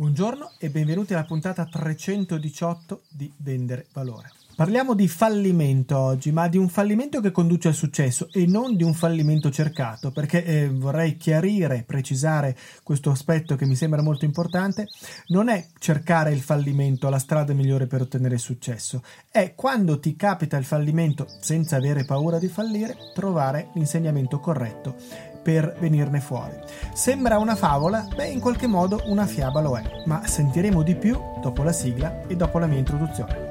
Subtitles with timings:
[0.00, 4.32] Buongiorno e benvenuti alla puntata 318 di Vendere Valore.
[4.56, 8.82] Parliamo di fallimento oggi, ma di un fallimento che conduce al successo e non di
[8.82, 14.88] un fallimento cercato, perché eh, vorrei chiarire, precisare questo aspetto che mi sembra molto importante.
[15.26, 20.56] Non è cercare il fallimento la strada migliore per ottenere successo, è quando ti capita
[20.56, 26.54] il fallimento senza avere paura di fallire, trovare l'insegnamento corretto per venirne fuori.
[26.92, 28.06] Sembra una favola?
[28.14, 32.20] Beh, in qualche modo una fiaba lo è, ma sentiremo di più dopo la sigla
[32.28, 33.48] e dopo la mia introduzione.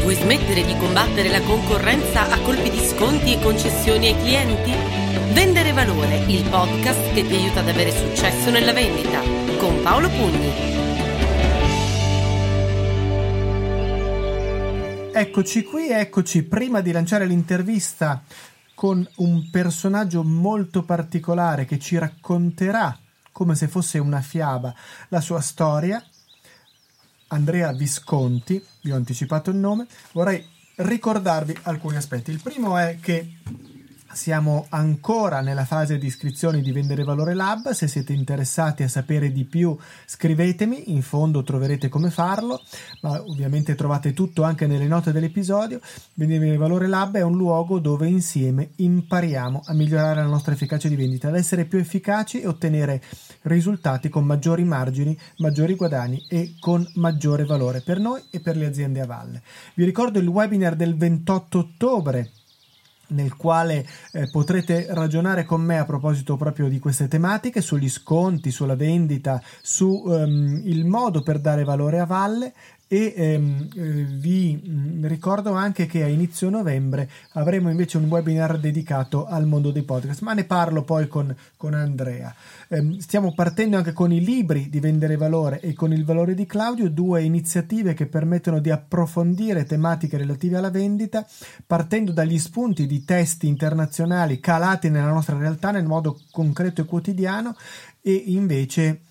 [0.00, 4.72] Vuoi smettere di combattere la concorrenza a colpi di sconti e concessioni ai clienti?
[5.34, 9.20] Vendere Valore, il podcast che ti aiuta ad avere successo nella vendita,
[9.58, 10.78] con Paolo Pugni.
[15.12, 16.44] Eccoci qui, eccoci.
[16.44, 18.22] Prima di lanciare l'intervista
[18.80, 22.98] con un personaggio molto particolare che ci racconterà,
[23.30, 24.74] come se fosse una fiaba,
[25.08, 26.02] la sua storia.
[27.26, 30.42] Andrea Visconti, vi ho anticipato il nome, vorrei
[30.76, 32.30] ricordarvi alcuni aspetti.
[32.30, 33.40] Il primo è che
[34.12, 39.32] siamo ancora nella fase di iscrizioni di Vendere Valore Lab, se siete interessati a sapere
[39.32, 42.60] di più scrivetemi, in fondo troverete come farlo,
[43.02, 45.80] ma ovviamente trovate tutto anche nelle note dell'episodio.
[46.14, 50.96] Vendere Valore Lab è un luogo dove insieme impariamo a migliorare la nostra efficacia di
[50.96, 53.02] vendita, ad essere più efficaci e ottenere
[53.42, 58.66] risultati con maggiori margini, maggiori guadagni e con maggiore valore per noi e per le
[58.66, 59.42] aziende a valle.
[59.74, 62.30] Vi ricordo il webinar del 28 ottobre
[63.10, 68.50] nel quale eh, potrete ragionare con me a proposito proprio di queste tematiche, sugli sconti,
[68.50, 72.52] sulla vendita, su um, il modo per dare valore a valle
[72.92, 73.82] e ehm, eh,
[74.18, 79.70] vi mh, ricordo anche che a inizio novembre avremo invece un webinar dedicato al mondo
[79.70, 82.34] dei podcast, ma ne parlo poi con, con Andrea.
[82.66, 86.46] Eh, stiamo partendo anche con i libri di Vendere Valore e con il valore di
[86.46, 91.24] Claudio, due iniziative che permettono di approfondire tematiche relative alla vendita,
[91.64, 97.54] partendo dagli spunti di testi internazionali calati nella nostra realtà nel modo concreto e quotidiano
[98.00, 99.02] e invece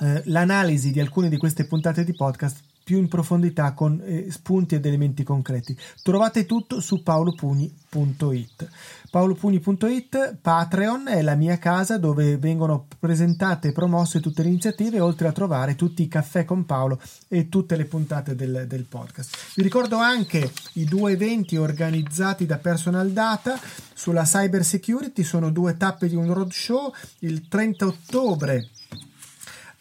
[0.00, 4.74] eh, l'analisi di alcune di queste puntate di podcast più in profondità con eh, spunti
[4.74, 5.78] ed elementi concreti.
[6.02, 8.68] Trovate tutto su paolopugni.it.
[9.08, 15.28] paolopugni.it, Patreon è la mia casa dove vengono presentate e promosse tutte le iniziative, oltre
[15.28, 19.52] a trovare tutti i caffè con Paolo e tutte le puntate del, del podcast.
[19.54, 23.56] Vi ricordo anche i due eventi organizzati da Personal Data
[23.94, 28.70] sulla cyber security, sono due tappe di un roadshow, il 30 ottobre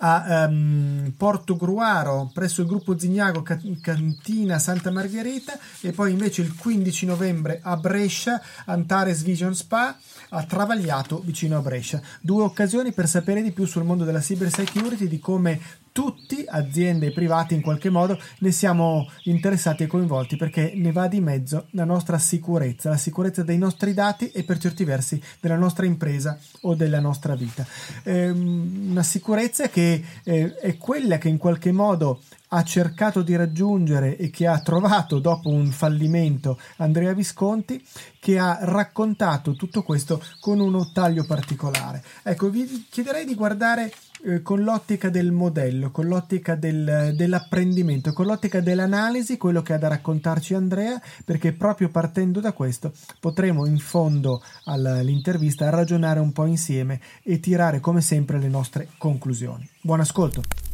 [0.02, 6.56] a um, Porto Gruaro presso il gruppo Zignago Cantina Santa Margherita e poi invece il
[6.56, 9.98] 15 novembre a Brescia Antares Vision Spa
[10.30, 12.02] a Travagliato vicino a Brescia.
[12.22, 15.60] Due occasioni per sapere di più sul mondo della cyber security, di come
[15.92, 21.08] tutti, aziende e privati in qualche modo, ne siamo interessati e coinvolti perché ne va
[21.08, 25.58] di mezzo la nostra sicurezza, la sicurezza dei nostri dati e per certi versi della
[25.58, 27.66] nostra impresa o della nostra vita.
[28.04, 34.18] Ehm, una sicurezza che eh, è quella che in qualche modo ha cercato di raggiungere
[34.18, 37.84] e che ha trovato dopo un fallimento Andrea Visconti
[38.20, 42.04] che ha raccontato tutto questo con uno taglio particolare.
[42.24, 43.92] Ecco, vi chiederei di guardare
[44.24, 49.78] eh, con l'ottica del modello, con l'ottica del, dell'apprendimento, con l'ottica dell'analisi, quello che ha
[49.78, 56.46] da raccontarci Andrea, perché proprio partendo da questo potremo in fondo all'intervista ragionare un po'
[56.46, 59.70] insieme e tirare come sempre le nostre conclusioni.
[59.82, 60.69] Buon ascolto!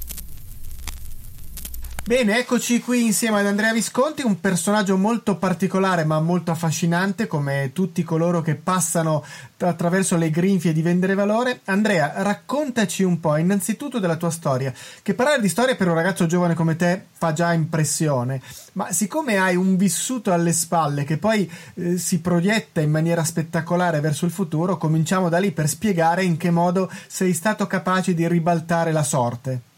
[2.07, 7.71] Bene, eccoci qui insieme ad Andrea Visconti, un personaggio molto particolare ma molto affascinante come
[7.73, 9.25] tutti coloro che passano
[9.57, 11.61] attraverso le grinfie di vendere valore.
[11.65, 14.71] Andrea, raccontaci un po' innanzitutto della tua storia,
[15.01, 18.39] che parlare di storia per un ragazzo giovane come te fa già impressione,
[18.73, 23.99] ma siccome hai un vissuto alle spalle che poi eh, si proietta in maniera spettacolare
[23.99, 28.27] verso il futuro, cominciamo da lì per spiegare in che modo sei stato capace di
[28.27, 29.73] ribaltare la sorte.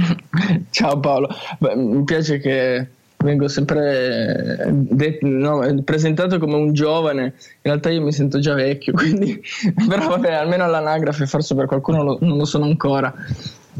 [0.70, 2.88] Ciao Paolo, Beh, mi piace che
[3.18, 7.32] vengo sempre det- no, presentato come un giovane, in
[7.62, 9.40] realtà io mi sento già vecchio, quindi
[9.88, 13.12] però vabbè, almeno all'anagrafe forse per qualcuno lo, non lo sono ancora.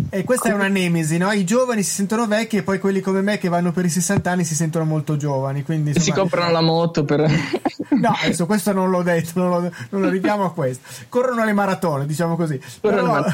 [0.08, 1.30] E questa è una nemesi, no?
[1.32, 4.30] I giovani si sentono vecchi e poi quelli come me che vanno per i 60
[4.30, 5.64] anni si sentono molto giovani.
[5.64, 6.04] Quindi, insomma...
[6.04, 7.20] Si comprano la moto per...
[8.00, 10.88] no, adesso questo non l'ho detto, non, lo, non arriviamo a questo.
[11.08, 12.58] Corrono le maratone, diciamo così.
[12.80, 13.32] Però è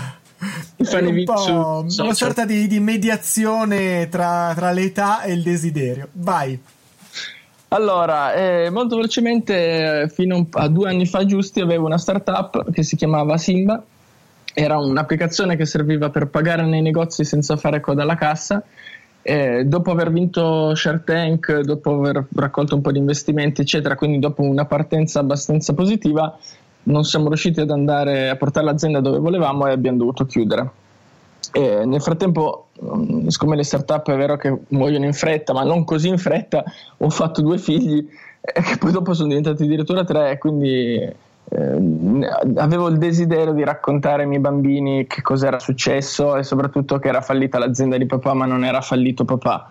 [0.76, 6.08] un po' una sorta di, di mediazione tra, tra, l'età e il desiderio.
[6.12, 6.58] Vai.
[7.68, 12.96] Allora, eh, molto velocemente, fino a due anni fa giusti, avevo una startup che si
[12.96, 13.82] chiamava Simba
[14.58, 18.64] era un'applicazione che serviva per pagare nei negozi senza fare coda alla cassa.
[19.20, 24.18] Eh, dopo aver vinto Shark Tank, dopo aver raccolto un po' di investimenti, eccetera, quindi
[24.18, 26.38] dopo una partenza abbastanza positiva,
[26.86, 30.70] non siamo riusciti ad andare a portare l'azienda dove volevamo e abbiamo dovuto chiudere.
[31.52, 35.84] E nel frattempo, mm, siccome le startup è vero che muoiono in fretta, ma non
[35.84, 36.64] così in fretta,
[36.98, 38.06] ho fatto due figli
[38.40, 40.98] e che poi dopo sono diventati addirittura tre, quindi
[41.48, 41.78] eh,
[42.56, 47.08] avevo il desiderio di raccontare ai miei bambini che cosa era successo e soprattutto che
[47.08, 49.70] era fallita l'azienda di papà ma non era fallito papà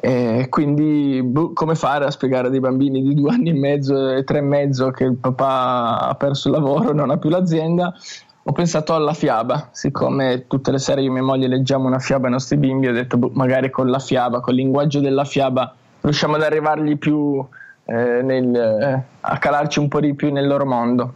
[0.00, 4.08] e quindi boh, come fare a spiegare a dei bambini di due anni e mezzo
[4.10, 7.94] e tre e mezzo che il papà ha perso il lavoro non ha più l'azienda
[8.42, 12.26] ho pensato alla fiaba, siccome tutte le sere io e mia moglie leggiamo una fiaba
[12.26, 15.74] ai nostri bimbi, ho detto boh, magari con la fiaba, con il linguaggio della fiaba
[16.00, 17.44] riusciamo ad arrivargli più
[17.84, 21.14] eh, nel, eh, a calarci un po' di più nel loro mondo.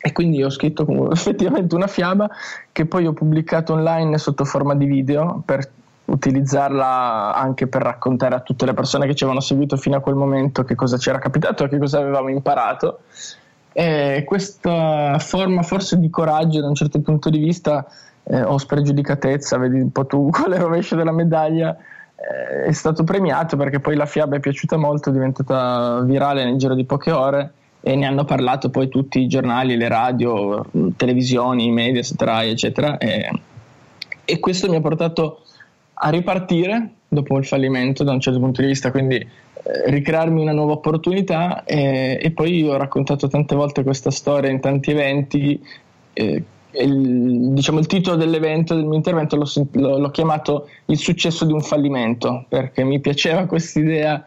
[0.00, 2.28] E quindi ho scritto effettivamente una fiaba
[2.72, 5.70] che poi ho pubblicato online sotto forma di video per
[6.08, 10.14] utilizzarla anche per raccontare a tutte le persone che ci avevano seguito fino a quel
[10.14, 13.00] momento che cosa ci era capitato e che cosa avevamo imparato.
[13.72, 17.86] E questa forma forse di coraggio da un certo punto di vista
[18.24, 21.76] eh, o spregiudicatezza, vedi un po' tu qual è il rovescio della medaglia,
[22.16, 26.56] eh, è stato premiato perché poi la fiaba è piaciuta molto, è diventata virale nel
[26.56, 30.64] giro di poche ore e ne hanno parlato poi tutti i giornali, le radio,
[30.96, 32.98] televisioni, i media, eccetera.
[32.98, 33.30] E,
[34.24, 35.42] e questo mi ha portato
[36.00, 39.28] a ripartire dopo il fallimento da un certo punto di vista, quindi eh,
[39.86, 44.90] ricrearmi una nuova opportunità e, e, poi ho raccontato tante volte questa storia in tanti
[44.90, 45.60] eventi
[46.12, 46.42] eh,
[46.72, 51.60] il, diciamo, il titolo dell'evento, del mio intervento, l'ho, l'ho chiamato Il successo di un
[51.60, 54.26] fallimento, perché mi piaceva questa idea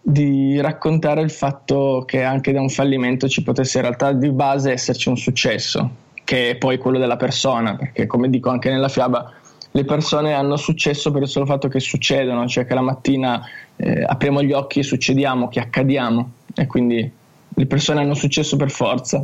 [0.00, 4.72] di raccontare il fatto che anche da un fallimento ci potesse in realtà di base
[4.72, 5.90] esserci un successo,
[6.24, 9.32] che è poi quello della persona, perché come dico anche nella fiaba,
[9.76, 13.46] le persone hanno successo per il solo fatto che succedono, cioè che la mattina
[13.76, 17.12] eh, apriamo gli occhi e succediamo, che accadiamo, e quindi
[17.48, 19.22] le persone hanno successo per forza.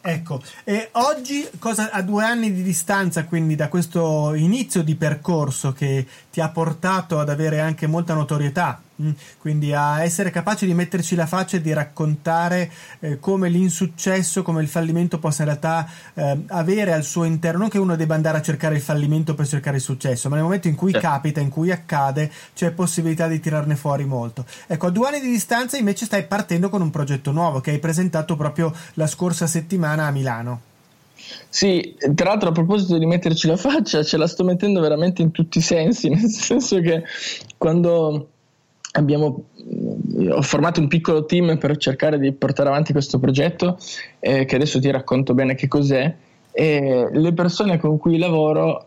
[0.00, 5.72] Ecco, e oggi cosa, a due anni di distanza, quindi da questo inizio di percorso
[5.72, 8.82] che ti ha portato ad avere anche molta notorietà
[9.38, 14.62] quindi a essere capaci di metterci la faccia e di raccontare eh, come l'insuccesso, come
[14.62, 18.38] il fallimento possa in realtà eh, avere al suo interno, non che uno debba andare
[18.38, 20.98] a cercare il fallimento per cercare il successo, ma nel momento in cui sì.
[20.98, 24.44] capita, in cui accade, c'è possibilità di tirarne fuori molto.
[24.66, 27.78] Ecco, a due anni di distanza invece stai partendo con un progetto nuovo che hai
[27.78, 30.60] presentato proprio la scorsa settimana a Milano.
[31.48, 35.30] Sì, tra l'altro a proposito di metterci la faccia, ce la sto mettendo veramente in
[35.30, 37.02] tutti i sensi, nel senso che
[37.56, 38.28] quando
[38.98, 39.44] abbiamo,
[40.30, 43.78] ho formato un piccolo team per cercare di portare avanti questo progetto
[44.20, 46.14] eh, che adesso ti racconto bene che cos'è.
[46.50, 48.86] E le persone con cui lavoro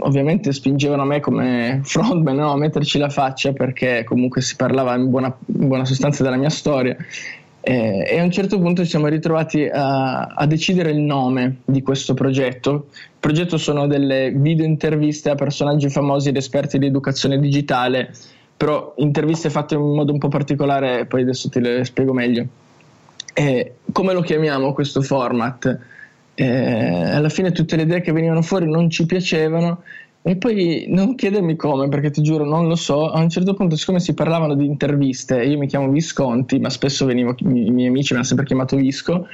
[0.00, 5.08] ovviamente spingevano me come frontman no, a metterci la faccia perché comunque si parlava in
[5.08, 6.96] buona, in buona sostanza della mia storia.
[7.64, 12.12] E a un certo punto ci siamo ritrovati a, a, decidere il nome di questo
[12.12, 12.88] progetto.
[12.92, 18.12] Il progetto sono delle video interviste a personaggi famosi ed esperti di educazione digitale
[18.62, 22.46] però interviste fatte in modo un po' particolare, poi adesso te le spiego meglio.
[23.34, 25.80] E come lo chiamiamo questo format?
[26.32, 29.82] E alla fine tutte le idee che venivano fuori non ci piacevano
[30.22, 33.74] e poi non chiedermi come, perché ti giuro non lo so, a un certo punto
[33.74, 38.12] siccome si parlavano di interviste, io mi chiamo Visconti, ma spesso venivo, i miei amici
[38.12, 39.26] mi hanno sempre chiamato Visco,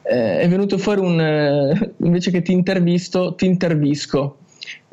[0.00, 4.38] eh, è venuto fuori un, eh, invece che ti intervisto, ti intervisco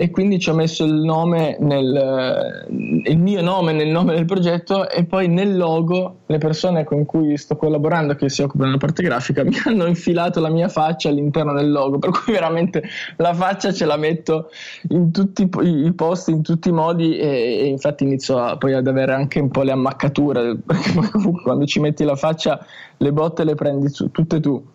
[0.01, 2.67] e quindi ci ho messo il nome nel,
[3.03, 7.35] il mio nome nel nome del progetto e poi nel logo le persone con cui
[7.35, 11.51] sto collaborando che si occupano della parte grafica mi hanno infilato la mia faccia all'interno
[11.51, 12.81] del logo per cui veramente
[13.17, 14.49] la faccia ce la metto
[14.91, 18.87] in tutti i posti in tutti i modi e, e infatti inizio a, poi ad
[18.87, 22.65] avere anche un po' le ammaccature perché comunque quando ci metti la faccia
[22.95, 24.65] le botte le prendi su, tutte tu.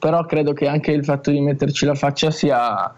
[0.00, 2.92] Però credo che anche il fatto di metterci la faccia sia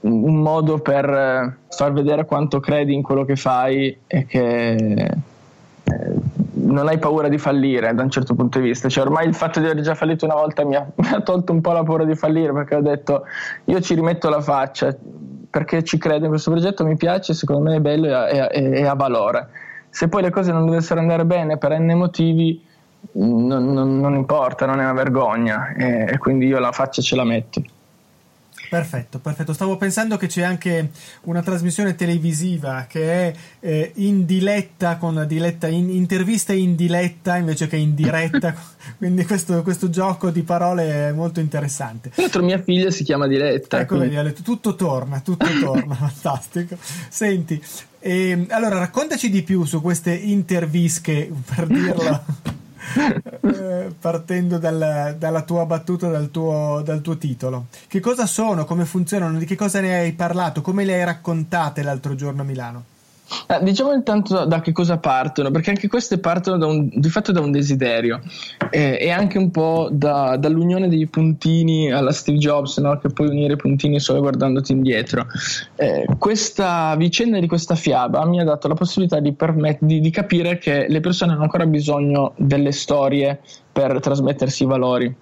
[0.00, 6.14] un modo per eh, far vedere quanto credi in quello che fai e che eh,
[6.52, 8.88] non hai paura di fallire da un certo punto di vista.
[8.88, 11.52] Cioè, ormai il fatto di aver già fallito una volta mi ha, mi ha tolto
[11.52, 13.24] un po' la paura di fallire perché ho detto
[13.64, 14.94] io ci rimetto la faccia
[15.50, 19.48] perché ci credo in questo progetto, mi piace, secondo me è bello e, ha valore.
[19.88, 22.62] Se poi le cose non dovessero andare bene per n motivi,
[23.12, 27.16] non, non, non importa, non è una vergogna e, e quindi io la faccia ce
[27.16, 27.62] la metto.
[28.68, 29.52] Perfetto, perfetto.
[29.52, 30.90] Stavo pensando che c'è anche
[31.22, 37.66] una trasmissione televisiva che è eh, in diletta con diletta in, intervista in diletta invece
[37.66, 38.54] che in diretta.
[38.98, 42.10] Quindi questo, questo, gioco di parole è molto interessante.
[42.10, 43.80] Tra l'altro mia figlia si chiama Diletta.
[43.80, 44.14] Ecco, quindi...
[44.14, 46.76] vedi, tutto torna, tutto torna, fantastico.
[47.08, 47.62] Senti,
[48.00, 52.24] eh, allora raccontaci di più su queste intervische, per dirlo.
[53.40, 57.66] Eh, partendo dal, dalla tua battuta, dal tuo, dal tuo titolo.
[57.86, 61.82] Che cosa sono, come funzionano, di che cosa ne hai parlato, come le hai raccontate
[61.82, 62.84] l'altro giorno a Milano?
[63.46, 67.40] Eh, diciamo intanto da che cosa partono, perché anche queste partono un, di fatto da
[67.40, 68.20] un desiderio
[68.70, 72.98] eh, e anche un po' da, dall'unione dei puntini alla Steve Jobs, no?
[72.98, 75.26] che puoi unire i puntini solo guardandoti indietro.
[75.76, 80.10] Eh, questa vicenda di questa fiaba mi ha dato la possibilità di, permet- di, di
[80.10, 85.14] capire che le persone hanno ancora bisogno delle storie per trasmettersi i valori.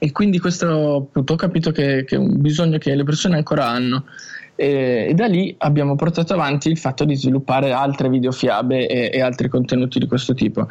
[0.00, 4.04] E quindi questo ho capito che, che è un bisogno che le persone ancora hanno
[4.60, 9.20] e, e, da lì abbiamo portato avanti il fatto di sviluppare altre videofiabe e, e
[9.20, 10.66] altri contenuti di questo tipo.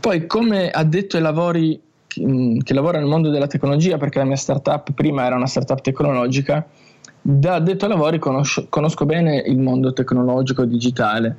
[0.00, 1.80] Poi come addetto ai lavori
[2.20, 5.80] mm, che lavora nel mondo della tecnologia, perché la mia startup prima era una startup
[5.80, 6.66] tecnologica,
[7.22, 11.36] da addetto ai lavori conosco, conosco bene il mondo tecnologico digitale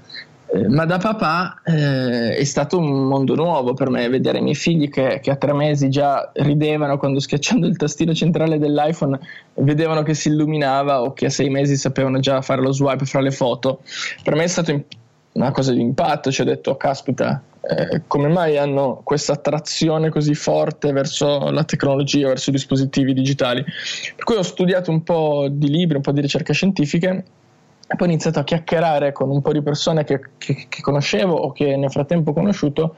[0.51, 4.56] eh, ma da papà eh, è stato un mondo nuovo per me vedere i miei
[4.56, 9.20] figli che, che, a tre mesi già ridevano quando schiacciando il tastino centrale dell'iPhone
[9.56, 13.22] vedevano che si illuminava o che a sei mesi sapevano già fare lo swipe fra
[13.22, 13.82] le foto.
[14.24, 14.74] Per me è stata
[15.34, 20.34] una cosa di impatto, ci ho detto, caspita, eh, come mai hanno questa attrazione così
[20.34, 23.63] forte verso la tecnologia, verso i dispositivi digitali?
[24.15, 27.24] Per cui ho studiato un po' di libri, un po' di ricerche scientifiche
[27.96, 31.51] poi ho iniziato a chiacchierare con un po' di persone che, che, che conoscevo o
[31.51, 32.96] che nel frattempo ho conosciuto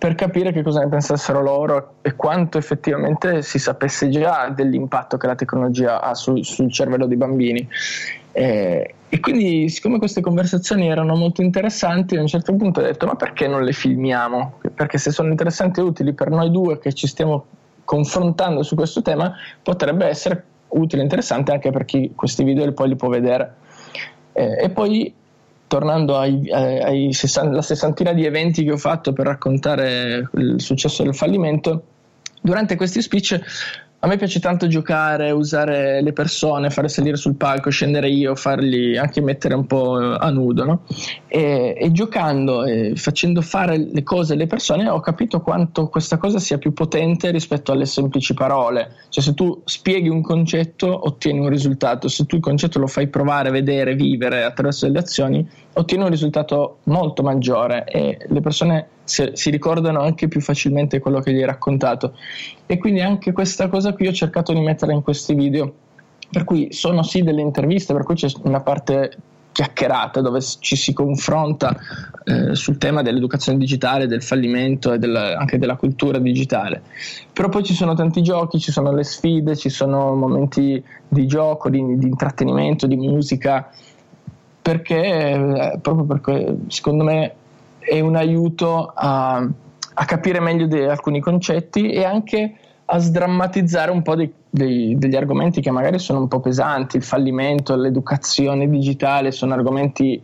[0.00, 5.26] per capire che cosa ne pensassero loro e quanto effettivamente si sapesse già dell'impatto che
[5.26, 7.68] la tecnologia ha su, sul cervello dei bambini.
[8.32, 13.04] E, e, quindi, siccome queste conversazioni erano molto interessanti, a un certo punto ho detto:
[13.04, 14.60] Ma perché non le filmiamo?
[14.74, 17.44] Perché se sono interessanti e utili per noi due che ci stiamo
[17.84, 22.88] confrontando su questo tema, potrebbe essere utile e interessante anche per chi questi video poi
[22.88, 23.54] li può vedere.
[24.32, 25.12] Eh, e poi
[25.66, 30.60] tornando ai, ai, ai 60, alla sessantina di eventi che ho fatto per raccontare il
[30.60, 31.84] successo del fallimento,
[32.40, 33.40] durante questi speech
[34.02, 38.96] a me piace tanto giocare, usare le persone, fare salire sul palco, scendere io, farli
[38.96, 40.64] anche mettere un po' a nudo.
[40.64, 40.82] No?
[41.28, 46.38] E, e, giocando e facendo fare le cose alle persone ho capito quanto questa cosa
[46.38, 48.92] sia più potente rispetto alle semplici parole.
[49.10, 53.08] Cioè se tu spieghi un concetto ottieni un risultato, se tu il concetto lo fai
[53.08, 59.30] provare, vedere, vivere attraverso delle azioni ottieni un risultato molto maggiore e le persone si,
[59.32, 62.14] si, ricordano anche più facilmente quello che gli hai raccontato.
[62.66, 65.72] E quindi anche questa cosa qui ho cercato di mettere in questi video.
[66.30, 69.16] Per cui sono sì delle interviste, per cui c'è una parte
[69.52, 71.76] chiacchierata dove ci si confronta
[72.24, 76.82] eh, sul tema dell'educazione digitale, del fallimento e del, anche della cultura digitale.
[77.32, 81.68] Però poi ci sono tanti giochi, ci sono le sfide, ci sono momenti di gioco,
[81.68, 83.70] di, di intrattenimento, di musica,
[84.62, 87.34] perché eh, proprio perché secondo me
[87.78, 94.02] è un aiuto a, a capire meglio de, alcuni concetti e anche a sdrammatizzare un
[94.02, 99.30] po' dei, dei, degli argomenti che magari sono un po' pesanti, il fallimento, l'educazione digitale,
[99.30, 100.20] sono argomenti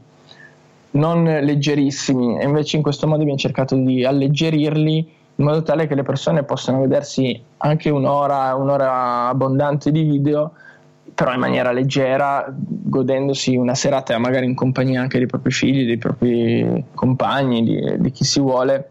[0.92, 2.38] non leggerissimi.
[2.38, 6.44] E invece in questo modo abbiamo cercato di alleggerirli in modo tale che le persone
[6.44, 10.52] possano vedersi anche un'ora, un'ora abbondante di video
[11.14, 15.98] però in maniera leggera, godendosi una serata magari in compagnia anche dei propri figli, dei
[15.98, 18.90] propri compagni, di, di chi si vuole,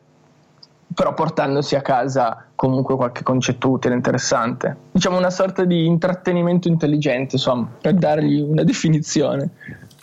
[0.94, 4.76] però portandosi a casa comunque qualche concetto utile, interessante.
[4.92, 9.50] Diciamo una sorta di intrattenimento intelligente, insomma, per dargli una definizione.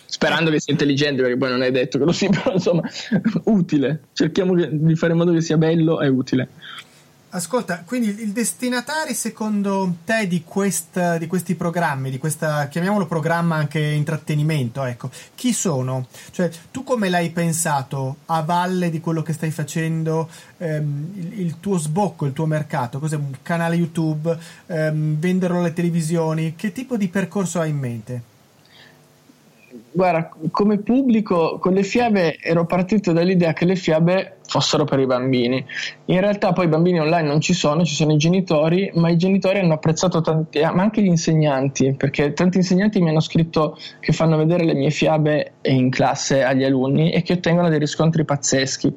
[0.05, 2.83] Sperando che sia intelligente, perché poi non è detto che lo sia, però insomma,
[3.45, 4.03] utile.
[4.13, 6.49] Cerchiamo di fare in modo che sia bello e utile.
[7.35, 13.57] Ascolta, quindi il destinatari secondo te di, questa, di, questi programmi, di questa, chiamiamolo programma
[13.57, 16.09] anche intrattenimento, ecco, chi sono?
[16.31, 21.59] Cioè, tu come l'hai pensato a valle di quello che stai facendo, ehm, il, il,
[21.59, 22.99] tuo sbocco, il tuo mercato?
[22.99, 24.37] Cos'è un canale YouTube,
[24.67, 26.55] ehm, venderlo alle televisioni?
[26.55, 28.32] Che tipo di percorso hai in mente?
[29.91, 35.07] Guarda, come pubblico con le fiabe ero partito dall'idea che le fiabe fossero per i
[35.07, 35.65] bambini.
[36.07, 39.17] In realtà poi i bambini online non ci sono, ci sono i genitori, ma i
[39.17, 44.13] genitori hanno apprezzato tanti, ma anche gli insegnanti, perché tanti insegnanti mi hanno scritto che
[44.13, 48.95] fanno vedere le mie fiabe in classe agli alunni e che ottengono dei riscontri pazzeschi.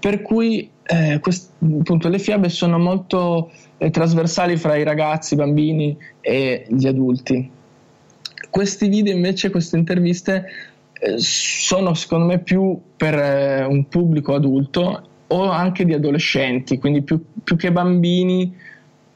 [0.00, 5.36] Per cui eh, quest, appunto, le fiabe sono molto eh, trasversali fra i ragazzi, i
[5.36, 7.58] bambini e gli adulti
[8.50, 10.44] Questi video invece, queste interviste
[10.92, 17.02] eh, sono secondo me più per eh, un pubblico adulto o anche di adolescenti, quindi
[17.02, 18.52] più, più che bambini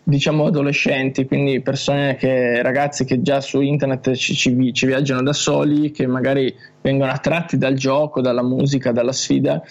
[0.06, 5.32] diciamo adolescenti, quindi persone che, ragazzi che già su internet ci, ci, ci, viaggiano da
[5.32, 9.62] soli, che magari vengono attratti dal gioco, dalla musica, dalla sfida,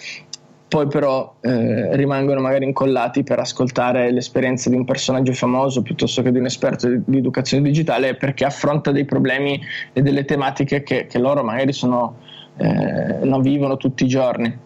[0.68, 6.32] poi però eh, rimangono magari incollati per ascoltare l'esperienza di un personaggio famoso piuttosto che
[6.32, 9.60] di un esperto di, di educazione digitale perché affronta dei problemi
[9.92, 12.16] e delle tematiche che, che loro magari sono,
[12.56, 14.58] eh, non vivono tutti i giorni.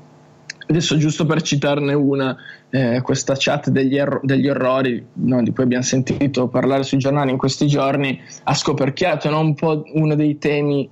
[0.71, 2.37] Adesso giusto per citarne una,
[2.69, 7.31] eh, questa chat degli, erro- degli orrori no, di cui abbiamo sentito parlare sui giornali
[7.31, 10.87] in questi giorni ha scoperchiato no, un po' uno dei temi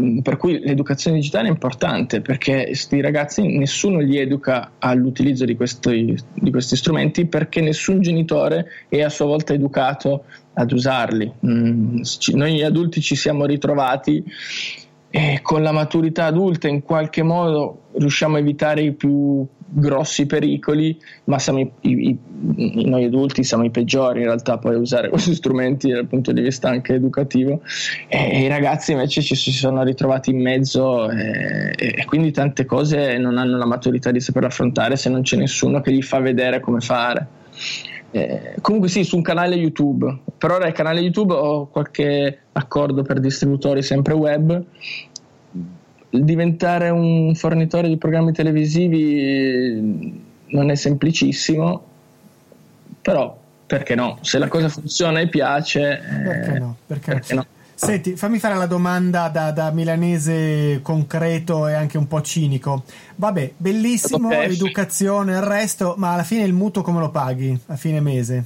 [0.00, 5.54] mm, per cui l'educazione digitale è importante perché questi ragazzi nessuno li educa all'utilizzo di
[5.54, 11.32] questi, di questi strumenti perché nessun genitore è a sua volta educato ad usarli.
[11.46, 12.00] Mm,
[12.32, 14.24] noi adulti ci siamo ritrovati
[15.10, 20.98] e con la maturità adulta in qualche modo riusciamo a evitare i più grossi pericoli,
[21.24, 25.34] ma i, i, i, noi adulti siamo i peggiori in realtà poi a usare questi
[25.34, 27.60] strumenti dal punto di vista anche educativo
[28.08, 33.16] e, i ragazzi invece ci si sono ritrovati in mezzo e, e, quindi tante cose
[33.18, 36.60] non hanno la maturità di saper affrontare se non c'è nessuno che gli fa vedere
[36.60, 37.26] come fare.
[38.12, 40.18] Eh, comunque sì, su un canale YouTube.
[40.36, 44.64] Per ora il canale YouTube ho qualche accordo per distributori sempre web.
[46.10, 51.84] Diventare un fornitore di programmi televisivi non è semplicissimo,
[53.00, 54.18] però perché no?
[54.22, 56.76] Se la cosa funziona e piace, perché no?
[56.84, 57.46] Perché, perché no?
[57.86, 62.84] Senti, fammi fare la domanda da, da, milanese concreto e anche un po' cinico.
[63.16, 68.00] Vabbè, bellissimo, educazione, il resto, ma alla fine il mutuo come lo paghi a fine
[68.00, 68.44] mese?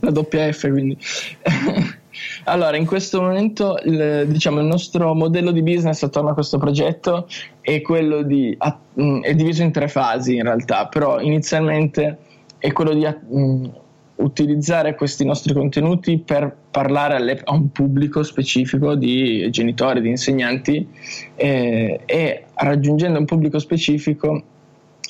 [0.00, 0.98] La doppia F, quindi.
[2.44, 7.28] allora, in questo momento il, diciamo, il nostro modello di business attorno a questo progetto
[7.60, 8.56] è quello di.
[9.20, 12.18] è diviso in tre fasi in realtà, però inizialmente
[12.58, 13.06] è quello di
[14.16, 20.88] utilizzare questi nostri contenuti per parlare alle, a un pubblico specifico di genitori, di insegnanti
[21.34, 24.42] eh, e raggiungendo un pubblico specifico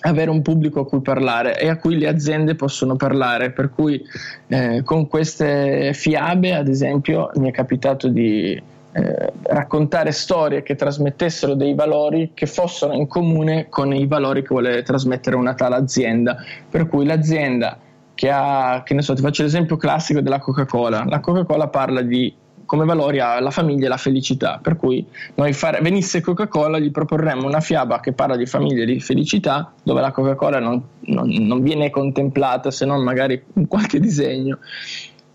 [0.01, 3.51] avere un pubblico a cui parlare e a cui le aziende possono parlare.
[3.51, 4.01] Per cui
[4.49, 8.61] eh, con queste fiabe ad esempio mi è capitato di
[8.93, 14.49] eh, raccontare storie che trasmettessero dei valori che fossero in comune con i valori che
[14.51, 16.37] vuole trasmettere una tale azienda.
[16.69, 17.79] Per cui l'azienda
[18.17, 21.05] che ha, che ne so, ti faccio l'esempio classico della Coca-Cola.
[21.07, 25.53] La Coca-Cola parla di come valori ha la famiglia e la felicità, per cui noi
[25.53, 30.01] fare, venisse Coca-Cola gli proporremmo una fiaba che parla di famiglia e di felicità, dove
[30.01, 34.59] la Coca-Cola non, non, non viene contemplata se non magari in qualche disegno.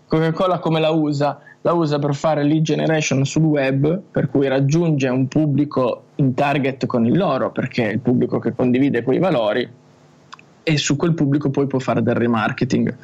[0.06, 1.40] Coca-Cola come la usa?
[1.62, 6.86] La usa per fare lead generation sul web, per cui raggiunge un pubblico in target
[6.86, 9.66] con il loro, perché è il pubblico che condivide quei valori,
[10.62, 12.96] e su quel pubblico poi può fare del remarketing.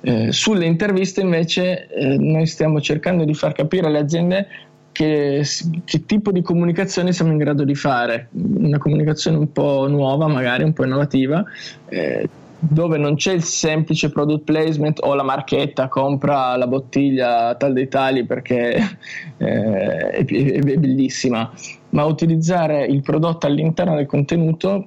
[0.00, 4.46] Eh, sulle interviste invece eh, noi stiamo cercando di far capire alle aziende
[4.92, 5.44] che,
[5.84, 10.62] che, tipo di comunicazione siamo in grado di fare, una comunicazione un po' nuova, magari
[10.62, 11.44] un po' innovativa,
[11.88, 12.26] eh,
[12.58, 17.88] dove non c'è il semplice product placement o la marchetta compra la bottiglia tal dei
[17.88, 18.76] tali perché
[19.36, 21.52] eh, è, è bellissima,
[21.90, 24.86] ma utilizzare il prodotto all'interno del contenuto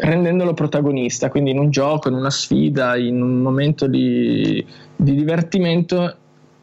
[0.00, 4.64] rendendolo protagonista, quindi in un gioco, in una sfida, in un momento di,
[4.96, 6.14] di divertimento,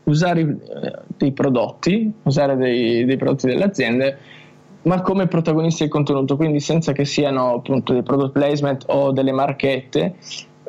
[0.03, 0.57] usare eh,
[1.17, 4.17] dei prodotti, usare dei, dei, prodotti delle aziende,
[4.83, 9.31] ma come protagonisti del contenuto, quindi senza che siano appunto dei product placement o delle
[9.31, 10.15] marchette.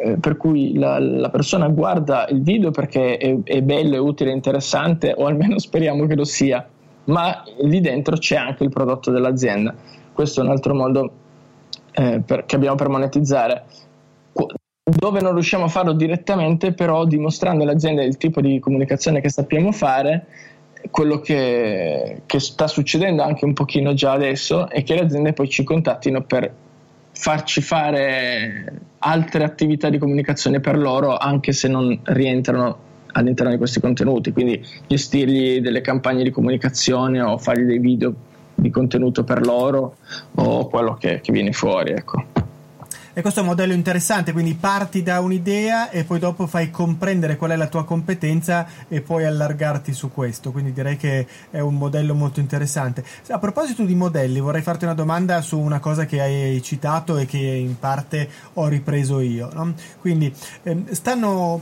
[0.01, 4.31] Eh, per cui la, la, persona guarda il video perché è, è bello, è utile,
[4.31, 6.67] è interessante, o almeno speriamo che lo sia,
[7.05, 9.75] ma lì dentro c'è anche il prodotto dell'azienda.
[10.13, 11.13] Questo è un altro modo
[11.99, 13.65] eh, per, che abbiamo per monetizzare.
[14.89, 19.29] Dove non riusciamo a farlo direttamente, però dimostrando alle aziende il tipo di comunicazione che
[19.29, 20.27] sappiamo fare,
[20.91, 25.49] quello che, che, sta succedendo anche un pochino già adesso è che le aziende poi
[25.49, 26.51] ci contattino per
[27.11, 33.81] farci fare altre attività di comunicazione per loro, anche se non rientrano all'interno di questi
[33.81, 38.15] contenuti, quindi gestirgli delle campagne di comunicazione o fargli dei video
[38.59, 39.97] di contenuto per loro
[40.35, 41.92] o quello che, che viene fuori.
[41.92, 42.25] Ecco.
[43.12, 47.37] E questo è un modello interessante, quindi parti da un'idea e poi dopo fai comprendere
[47.37, 51.75] qual è la tua competenza e poi allargarti su questo, quindi direi che è un
[51.75, 53.03] modello molto interessante.
[53.31, 57.27] A proposito di modelli, vorrei farti una domanda su una cosa che hai citato e
[57.27, 59.51] che in parte ho ripreso io.
[59.53, 59.75] No?
[60.01, 61.61] Quindi ehm, stanno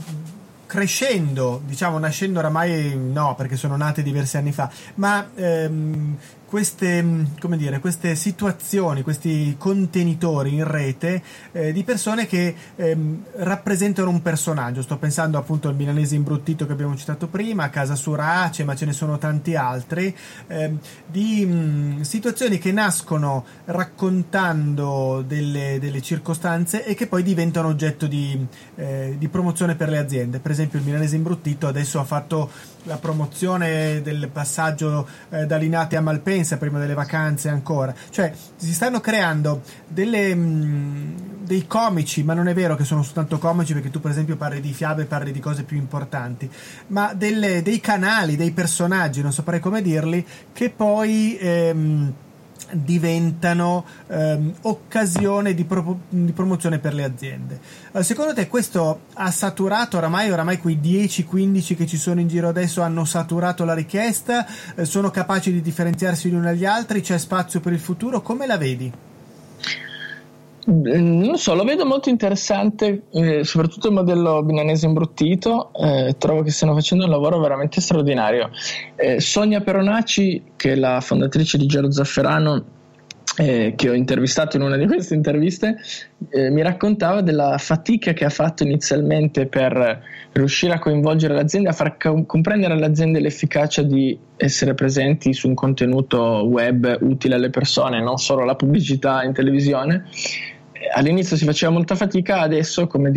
[0.67, 7.25] crescendo, diciamo nascendo oramai no perché sono nate diversi anni fa, ma ehm, queste, mm,
[7.57, 14.83] dire, queste situazioni, questi contenitori in rete eh, di persone che ehm, rappresentano un personaggio.
[14.83, 18.87] Sto pensando appunto al milanese imbruttito che abbiamo citato prima, a Casa Surace, ma ce
[18.87, 20.15] ne sono tanti altri,
[20.47, 27.69] ehm, di mh, mm, situazioni che nascono raccontando delle, delle, circostanze e che poi diventano
[27.69, 30.39] oggetto di, eh, di promozione per le aziende.
[30.39, 32.51] Per esempio il milanese imbruttito adesso ha fatto
[32.87, 37.95] la promozione del passaggio eh, da Linate a Malpensa prima delle vacanze ancora.
[38.11, 43.03] Cioè, si stanno creando delle, mh, mm, dei comici, ma non è vero che sono
[43.03, 46.51] soltanto comici perché tu per esempio parli di fiabe, parli di cose più importanti,
[46.89, 51.37] ma delle, dei canali, dei personaggi, non saprei come dirli, che poi...
[51.39, 52.15] Ehm,
[52.73, 57.61] diventano ehm, occasione di, pro- di, promozione per le aziende.
[57.89, 62.49] Allora, secondo te questo ha saturato oramai, oramai quei 10-15 che ci sono in giro
[62.49, 67.19] adesso hanno saturato la richiesta, eh, sono capaci di differenziarsi gli uni agli altri, c'è
[67.19, 68.93] spazio per il futuro, come la vedi?
[70.69, 75.71] Non so, lo vedo molto interessante, eh, soprattutto il modello binanese imbruttito.
[75.73, 78.51] Eh, trovo che stiano facendo un lavoro veramente straordinario.
[78.97, 82.65] Eh, Sonia Peronaci, che è la fondatrice di Gelo Zafferano,
[83.39, 85.77] eh, che ho intervistato in una di queste interviste,
[86.31, 90.03] eh, mi raccontava della fatica che ha fatto inizialmente per
[90.33, 95.55] riuscire a coinvolgere l'azienda, a far comprendere alle aziende l'efficacia di essere presenti su un
[95.55, 100.07] contenuto web utile alle persone, non solo la pubblicità in televisione
[100.93, 103.11] all'inizio si faceva molta fatica, adesso come,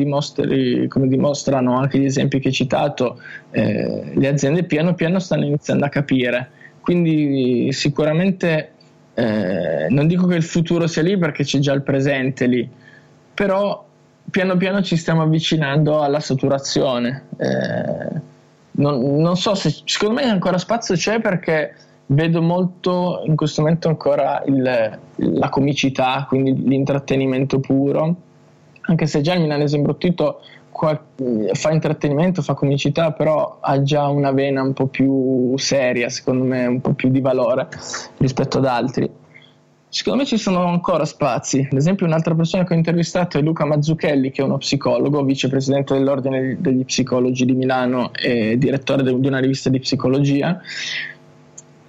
[0.87, 5.85] come dimostrano anche gli esempi che hai citato, eh, le aziende piano piano stanno iniziando
[5.85, 6.51] a capire.
[6.81, 8.71] Quindi sicuramente
[9.13, 12.69] eh, non dico che il futuro sia lì perché c'è già il presente lì,
[13.33, 13.85] però
[14.29, 17.25] piano piano ci stiamo avvicinando alla saturazione.
[17.37, 18.27] Eh,
[18.71, 21.75] non, non so se secondo me ancora spazio c'è perché
[22.11, 28.15] vedo molto in questo momento ancora il, la comicità, quindi l'intrattenimento puro,
[28.81, 30.41] anche se già il milanese imbruttito
[31.51, 36.65] fa intrattenimento, fa comicità, però ha già una vena un po' più seria, secondo me,
[36.65, 37.67] un po' più di valore
[38.17, 39.09] rispetto ad altri.
[39.89, 41.67] Secondo me ci sono ancora spazi.
[41.69, 45.95] Ad esempio, un'altra persona che ho intervistato è Luca Mazzucchelli, che è uno psicologo, vicepresidente
[45.95, 50.61] dell'Ordine degli Psicologi di Milano e direttore di una rivista di psicologia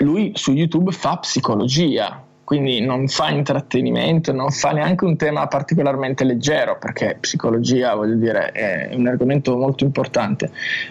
[0.00, 6.24] lui su YouTube fa psicologia, quindi non fa intrattenimento, non fa neanche un tema particolarmente
[6.24, 10.50] leggero, perché psicologia, voglio dire, è un argomento molto importante.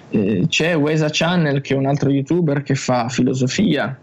[0.10, 3.98] Eh, c'è Wesa Channel, che è un altro youtuber che fa filosofia.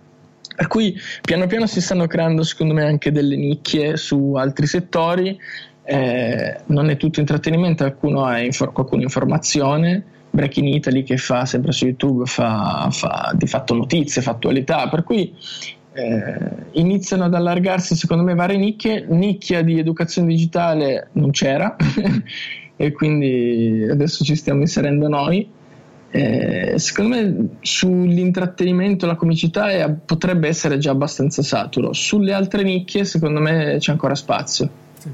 [0.55, 5.39] Per cui piano piano si stanno creando, secondo me, anche delle nicchie su altri settori.
[5.83, 10.05] Eh, non è tutto intrattenimento, qualcuno è infor- qualcuno informazione
[10.37, 15.03] Breaking Italy che fa sempre su YouTube fa, fa di fatto notizie, fa attualità, per
[15.03, 15.35] cui
[15.95, 16.35] eh,
[16.73, 21.75] iniziano ad allargarsi secondo me varie nicchie, nicchia di educazione digitale non c'era
[22.77, 25.49] e quindi adesso ci stiamo inserendo noi.
[26.11, 33.05] Eh, secondo me sull'intrattenimento, la comicità è, potrebbe essere già abbastanza saturo, sulle altre nicchie
[33.05, 34.69] secondo me c'è ancora spazio.
[34.99, 35.11] Sì,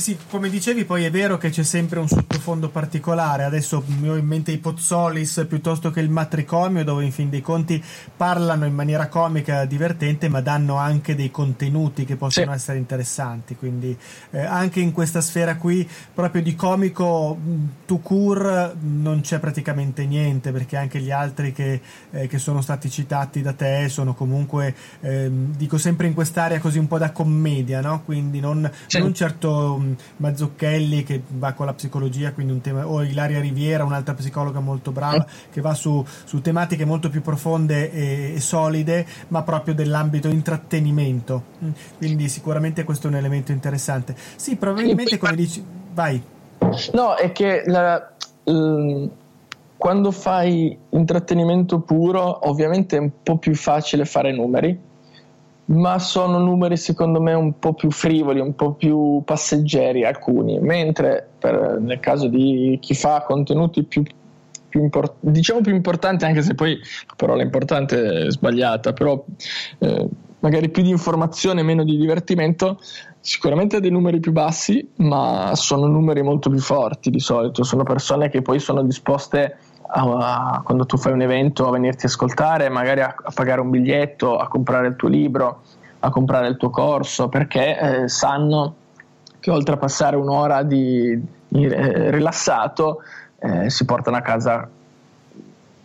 [0.00, 3.44] sì, come dicevi, poi è vero che c'è sempre un sottofondo particolare.
[3.44, 7.40] Adesso mi ho in mente i Pozzolis piuttosto che il matricomio, dove in fin dei
[7.40, 7.82] conti
[8.16, 12.56] parlano in maniera comica, divertente, ma danno anche dei contenuti che possono sì.
[12.56, 13.54] essere interessanti.
[13.56, 13.96] Quindi
[14.30, 17.38] eh, anche in questa sfera qui, proprio di comico
[17.86, 21.80] to cure, non c'è praticamente niente, perché anche gli altri che,
[22.10, 26.78] eh, che sono stati citati da te sono comunque, eh, dico sempre in quest'area così
[26.78, 28.02] un po' da commedia, no?
[28.04, 28.98] Quindi non, sì.
[28.98, 29.82] non certo
[30.16, 34.92] Mazzucchelli che va con la psicologia, quindi un tema, o Ilaria Riviera, un'altra psicologa molto
[34.92, 40.28] brava, che va su, su tematiche molto più profonde e, e, solide, ma proprio dell'ambito
[40.28, 41.42] intrattenimento.
[41.64, 44.14] Mm, quindi sicuramente questo è un elemento interessante.
[44.36, 46.22] Sì, probabilmente come dici, vai.
[46.92, 48.12] No, è che la,
[48.44, 49.10] um,
[49.76, 54.92] quando fai intrattenimento puro, ovviamente è un po' più facile fare numeri
[55.66, 61.26] ma sono numeri secondo me un po' più frivoli, un po' più passeggeri alcuni, mentre
[61.38, 64.02] per, nel caso di chi fa contenuti più,
[64.68, 69.24] più import- diciamo più importanti, anche se poi la parola importante è sbagliata, però
[69.78, 70.08] eh,
[70.40, 72.78] magari più di informazione, meno di divertimento,
[73.20, 77.84] sicuramente ha dei numeri più bassi, ma sono numeri molto più forti di solito, sono
[77.84, 79.56] persone che poi sono disposte
[79.96, 83.70] a, quando tu fai un evento a venirti a ascoltare, magari a, a, pagare un
[83.70, 85.62] biglietto, a comprare il tuo libro,
[86.00, 88.74] a comprare il tuo corso, perché eh, sanno
[89.38, 93.02] che oltre a passare un'ora di, di eh, rilassato
[93.38, 94.68] eh, si portano a casa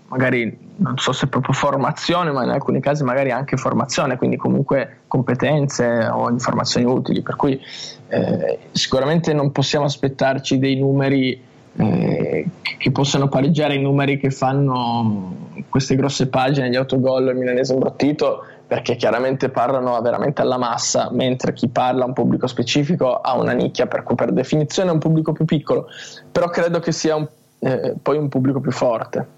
[0.07, 5.01] magari non so se proprio formazione, ma in alcuni casi magari anche formazione, quindi comunque
[5.07, 7.21] competenze o informazioni utili.
[7.21, 7.61] Per cui
[8.07, 11.39] eh, sicuramente non possiamo aspettarci dei numeri
[11.77, 12.45] eh,
[12.77, 18.43] che possano pareggiare i numeri che fanno queste grosse pagine di autogol il milanese imbrottito
[18.69, 23.53] perché chiaramente parlano veramente alla massa, mentre chi parla a un pubblico specifico ha una
[23.53, 25.87] nicchia, per cui per definizione è un pubblico più piccolo,
[26.31, 27.27] però credo che sia un,
[27.61, 29.37] eh, poi un pubblico più forte.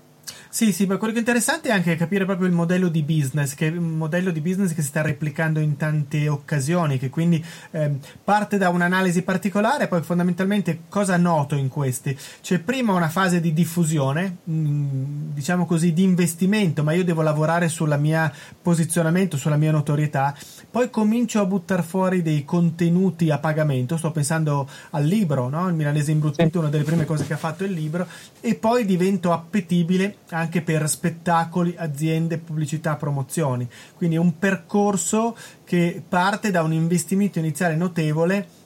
[0.53, 3.53] Sì, sì, ma quello che è interessante è anche capire proprio il modello di business,
[3.53, 7.41] che è un modello di business che si sta replicando in tante occasioni, che quindi
[7.71, 12.17] eh, parte da un'analisi particolare, poi fondamentalmente cosa noto in questi?
[12.41, 17.21] C'è prima una fase di diffusione, mh, mm, diciamo così, di investimento, ma io devo
[17.21, 18.29] lavorare sulla mia
[18.61, 20.35] posizionamento, sulla mia notorietà,
[20.69, 25.69] poi comincio a buttare fuori dei contenuti a pagamento, sto pensando al libro, no?
[25.69, 28.05] il milanese imbruttito, una delle prime cose che ha fatto il libro,
[28.41, 33.67] e poi divento appetibile anche per spettacoli, aziende, pubblicità, promozioni.
[33.95, 38.59] Quindi è un percorso che parte da un investimento iniziale notevole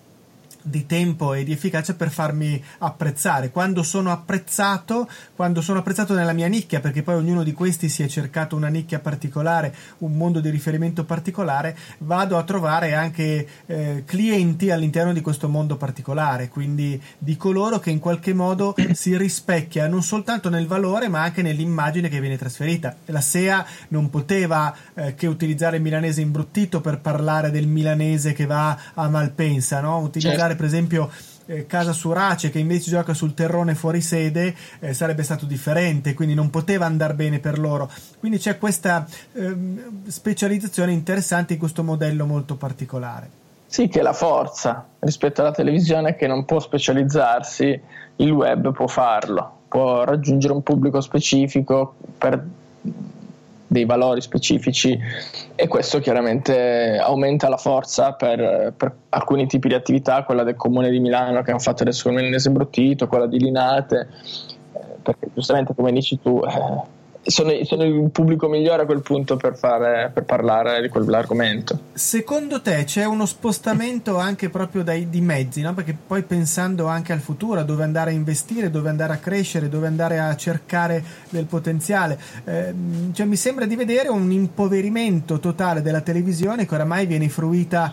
[0.65, 3.51] di tempo e di efficacia per farmi apprezzare.
[3.51, 8.01] Quando sono apprezzato, quando sono apprezzato nella mia nicchia, perché poi ognuno di questi si
[8.01, 14.03] è cercato una nicchia particolare, un mondo di riferimento particolare, vado a trovare anche eh,
[14.05, 19.87] clienti all'interno di questo mondo particolare, quindi di coloro che in qualche modo si rispecchia
[19.87, 22.95] non soltanto nel valore, ma anche nell'immagine che viene trasferita.
[23.05, 28.47] La SEA non poteva eh, che utilizzare il milanese imbruttito per parlare del milanese che
[28.47, 29.99] va a Malpensa, no?
[29.99, 31.09] utilizzare certo per esempio
[31.45, 36.33] eh, Casa Surace che invece gioca sul terrone fuori sede eh, sarebbe stato differente quindi
[36.33, 37.89] non poteva andare bene per loro.
[38.19, 39.55] Quindi c'è questa eh,
[40.07, 43.29] specializzazione interessante in questo modello molto particolare.
[43.67, 47.79] Sì che è la forza rispetto alla televisione che non può specializzarsi
[48.17, 52.41] il web può farlo può raggiungere un pubblico specifico per
[53.75, 54.97] dei valori specifici
[55.53, 60.89] e questo chiaramente aumenta la forza per, per, alcuni tipi di attività, quella del comune
[60.89, 64.07] di Milano che hanno fatto adesso con il Milanese Imbruttito, quella di Linate,
[64.73, 66.81] eh, perché giustamente come dici tu eh,
[67.25, 71.79] sono, sono, il pubblico migliore a quel punto per, fare, per, parlare di quell'argomento.
[71.93, 75.73] Secondo te c'è uno spostamento anche proprio dai, di mezzi, no?
[75.73, 79.87] perché poi pensando anche al futuro, dove andare a investire, dove andare a crescere, dove
[79.87, 82.73] andare a cercare del potenziale, eh,
[83.13, 87.91] cioè, mi sembra di vedere un impoverimento totale della televisione che oramai viene fruita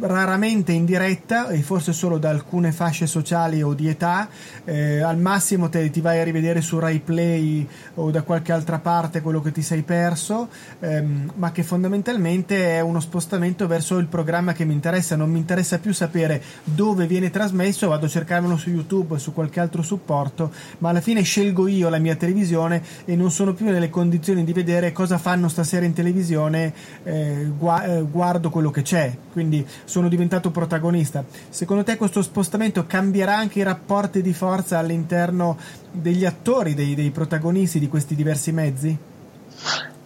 [0.00, 4.28] raramente in diretta e forse solo da alcune fasce sociali o di età,
[4.64, 8.78] eh, al massimo te, ti vai a rivedere su Rai Play o da qualche altra
[8.78, 10.48] parte quello che ti sei perso,
[10.80, 15.38] ehm, ma che fondamentalmente è uno spostamento verso il programma che mi interessa, non mi
[15.38, 19.82] interessa più sapere dove viene trasmesso, vado a cercarmelo su YouTube o su qualche altro
[19.82, 24.44] supporto, ma alla fine scelgo io la mia televisione e non sono più nelle condizioni
[24.44, 26.72] di vedere cosa fanno stasera in televisione,
[27.04, 31.24] eh, guardo quello che c'è, quindi sono diventato protagonista.
[31.48, 35.56] Secondo te questo spostamento cambierà anche i rapporti di forza all'interno
[35.90, 38.98] degli attori, dei, dei protagonisti di questi diversi mezzi?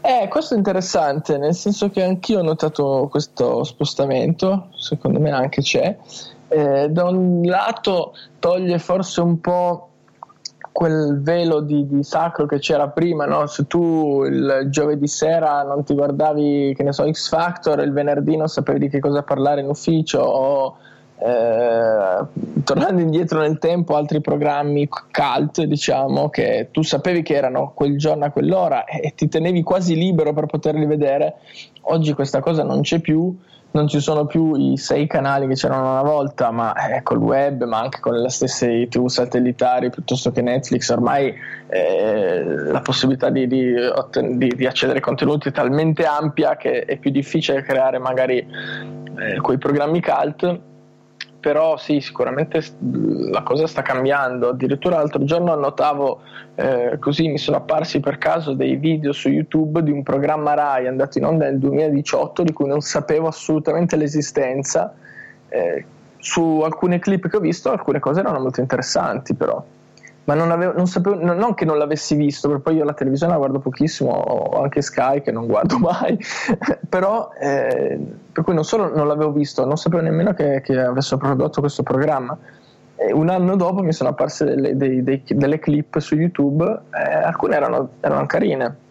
[0.00, 5.62] Eh, questo è interessante, nel senso che anch'io ho notato questo spostamento, secondo me anche
[5.62, 5.96] c'è.
[6.48, 9.88] Eh, da un lato toglie forse un po'
[10.74, 13.46] quel velo di, di, sacro che c'era prima, no?
[13.46, 18.37] se tu il giovedì sera non ti guardavi, che ne so, X Factor, il venerdì
[18.37, 20.76] non sapevi di che cosa parlare in ufficio o
[21.16, 22.24] eh,
[22.64, 28.24] tornando indietro nel tempo altri programmi cult diciamo che tu sapevi che erano quel giorno
[28.24, 31.37] a quell'ora e ti tenevi quasi libero per poterli vedere
[31.82, 33.32] oggi questa cosa non c'è più
[33.74, 37.64] non ci sono più i sei canali che c'erano una volta, ma eh, col web,
[37.64, 41.34] ma anche con le stesse TV satellitari piuttosto che Netflix, ormai
[41.66, 43.74] eh, la possibilità di, di,
[44.37, 49.40] di, di, accedere ai contenuti è talmente ampia che è più difficile creare magari eh,
[49.40, 50.60] quei programmi cult
[51.44, 52.64] però sì, sicuramente
[53.30, 54.48] la cosa sta cambiando.
[54.48, 56.22] Addirittura l'altro giorno notavo,
[56.54, 60.87] eh, così mi sono apparsi per caso dei video su YouTube di un programma Rai
[60.87, 64.94] andato in onda nel 2018 di cui non sapevo assolutamente l'esistenza.
[65.50, 65.85] Eh,
[66.16, 69.62] su alcune clip che ho visto, alcune cose erano molto interessanti, però
[70.24, 73.32] ma non, avevo, non, sapevo, non, che non l'avessi visto, perché poi io la televisione
[73.32, 76.18] la guardo pochissimo, ho anche Sky che non guardo mai,
[76.88, 77.98] però eh,
[78.32, 81.82] per cui non solo non l'avevo visto, non sapevo nemmeno che, che avessero prodotto questo
[81.82, 82.37] programma.
[82.96, 87.14] E un anno dopo mi sono apparse delle, dei, dei, delle clip su YouTube, eh,
[87.14, 88.82] alcune erano, erano carine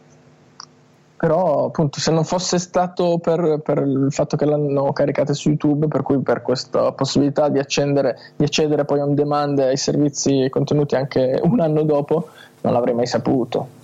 [1.24, 5.88] però appunto se non fosse stato per, per, il fatto che l'hanno caricata su YouTube
[5.88, 10.96] per cui per questa possibilità di, di accedere poi on demand ai servizi e contenuti
[10.96, 12.28] anche un anno dopo
[12.60, 13.82] non l'avrei mai saputo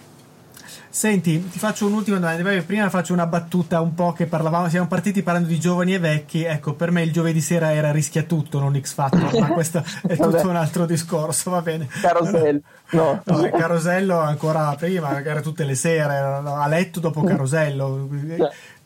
[0.92, 2.62] Senti, ti faccio un'ultima domanda.
[2.64, 6.44] Prima faccio una battuta un po' che parlavamo, siamo partiti parlando di giovani e vecchi.
[6.44, 10.18] Ecco, per me il giovedì sera era rischia tutto, non X Factor, ma questo è
[10.18, 11.88] tutto un altro discorso, va bene.
[12.02, 12.62] Carosello.
[12.92, 13.22] No.
[13.24, 18.10] no Carosello ancora prima, era tutte le sere, a letto dopo Carosello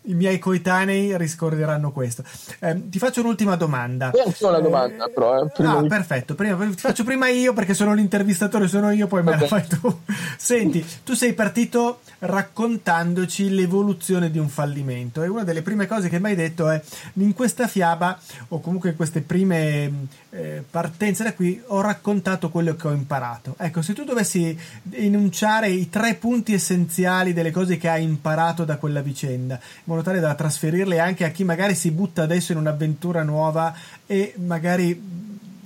[0.04, 2.24] i miei coetanei riscorderanno questo.
[2.60, 4.12] Eh, ti faccio un'ultima domanda.
[4.14, 5.46] Io ho una domanda, eh, però.
[5.46, 5.88] Eh, ah, di...
[5.88, 6.36] perfetto.
[6.36, 10.02] Prima, ti faccio prima io perché sono l'intervistatore, sono io, poi me la fai tu.
[10.38, 16.20] Senti, tu sei partito raccontandoci l'evoluzione di un fallimento e una delle prime cose che
[16.20, 16.82] mi hai detto è
[17.14, 22.76] in questa fiaba o comunque in queste prime eh, partenze da qui ho raccontato quello
[22.76, 23.56] che ho imparato.
[23.58, 24.58] Ecco, se tu dovessi
[24.92, 30.20] enunciare i tre punti essenziali delle cose che hai imparato da quella vicenda, modo tale
[30.20, 33.76] da trasferirle anche a chi magari si butta adesso in un'avventura nuova
[34.08, 35.22] e magari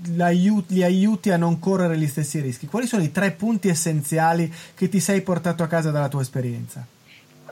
[0.09, 2.67] li aiuti a non correre gli stessi rischi.
[2.67, 6.85] Quali sono i tre punti essenziali che ti sei portato a casa dalla tua esperienza?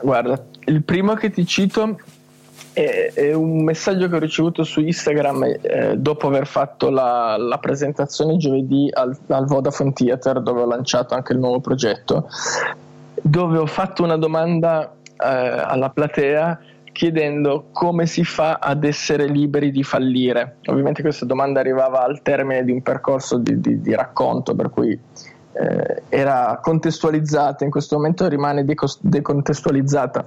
[0.02, 1.98] Guarda, il primo che ti cito
[2.76, 7.56] è, è un messaggio che ho ricevuto su Instagram eh, dopo aver fatto la, la
[7.56, 12.28] presentazione giovedì al, al Vodafone Theater dove ho lanciato anche il nuovo progetto,
[13.22, 16.58] dove ho fatto una domanda eh, alla platea
[16.92, 20.56] chiedendo come si fa ad essere liberi di fallire.
[20.66, 24.90] Ovviamente questa domanda arrivava al termine di un percorso di, di, di racconto, per cui
[24.90, 30.26] eh, era contestualizzata, in questo momento rimane deco- decontestualizzata.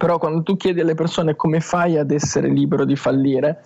[0.00, 3.60] Però quando tu chiedi alle persone come fai ad essere libero di fallire,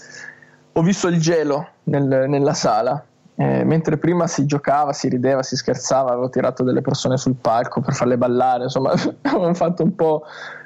[0.72, 3.04] ho visto il gelo nel, nella sala,
[3.36, 7.80] eh, mentre prima si giocava, si rideva, si scherzava, avevo tirato delle persone sul palco
[7.80, 8.90] per farle ballare, insomma,
[9.22, 10.24] avevo fatto un po'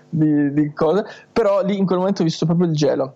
[0.08, 3.14] di, di cose, però lì in quel momento ho visto proprio il gelo.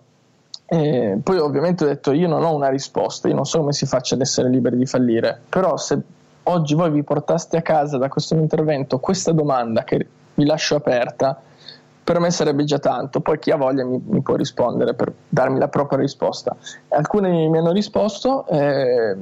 [0.67, 3.87] E poi ovviamente ho detto io non ho una risposta, io non so come si
[3.87, 5.99] faccia ad essere liberi di fallire, però se
[6.43, 11.41] oggi voi vi portaste a casa da questo intervento questa domanda che vi lascio aperta,
[12.03, 15.59] per me sarebbe già tanto, poi chi ha voglia mi, mi può rispondere per darmi
[15.59, 16.55] la propria risposta.
[16.89, 19.15] Alcuni mi hanno risposto eh,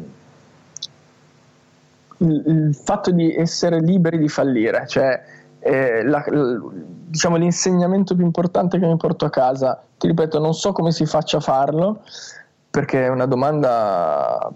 [2.18, 5.22] il, il fatto di essere liberi di fallire, cioè
[5.60, 9.82] eh, la, diciamo, l'insegnamento più importante che mi porto a casa.
[9.98, 12.02] Ti ripeto, non so come si faccia a farlo
[12.72, 14.50] perché è una domanda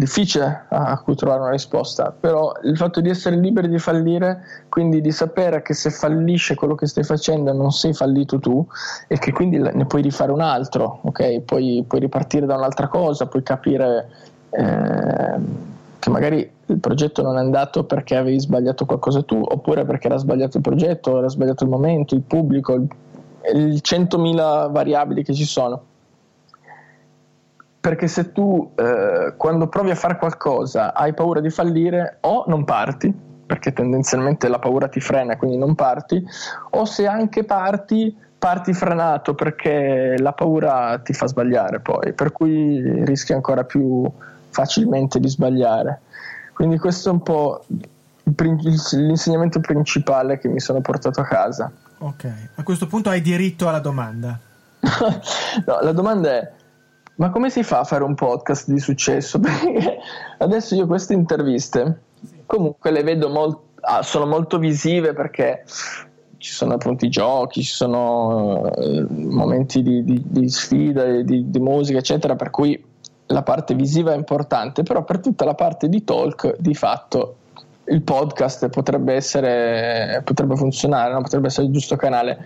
[0.00, 5.00] difficile a cui trovare una risposta, però il fatto di essere liberi di fallire, quindi
[5.00, 8.66] di sapere che se fallisce quello che stai facendo non sei fallito tu
[9.06, 11.40] e che quindi ne puoi rifare un altro, ok?
[11.42, 14.08] Puoi, puoi ripartire da un'altra cosa, puoi capire
[14.50, 15.38] eh,
[15.98, 20.16] che magari il progetto non è andato perché avevi sbagliato qualcosa tu, oppure perché era
[20.16, 22.88] sbagliato il progetto, era sbagliato il momento, il pubblico, il,
[23.54, 25.82] il 100.000 variabili che ci sono.
[27.80, 32.64] Perché se tu eh, quando provi a fare qualcosa hai paura di fallire, o non
[32.64, 33.12] parti,
[33.46, 36.24] perché tendenzialmente la paura ti frena, quindi non parti,
[36.70, 43.04] o se anche parti, parti frenato perché la paura ti fa sbagliare poi, per cui
[43.04, 44.08] rischi ancora più
[44.50, 46.00] facilmente di sbagliare.
[46.52, 47.64] Quindi questo è un po'
[48.22, 51.70] l'insegnamento principale che mi sono portato a casa.
[51.98, 54.38] Ok, a questo punto hai diritto alla domanda.
[54.80, 56.52] no, la domanda è
[57.20, 59.38] ma come si fa a fare un podcast di successo?
[59.40, 59.98] Perché
[60.38, 62.00] adesso io queste interviste
[62.46, 65.64] comunque le vedo molto, ah, sono molto visive perché
[66.38, 71.58] ci sono appunto i giochi, ci sono eh, momenti di, di, di sfida, di, di,
[71.60, 72.82] musica, eccetera, per cui
[73.26, 77.36] la parte visiva è importante, però per tutta la parte di talk, di fatto,
[77.84, 81.20] il podcast potrebbe essere, potrebbe funzionare, no?
[81.20, 82.38] potrebbe essere il giusto canale.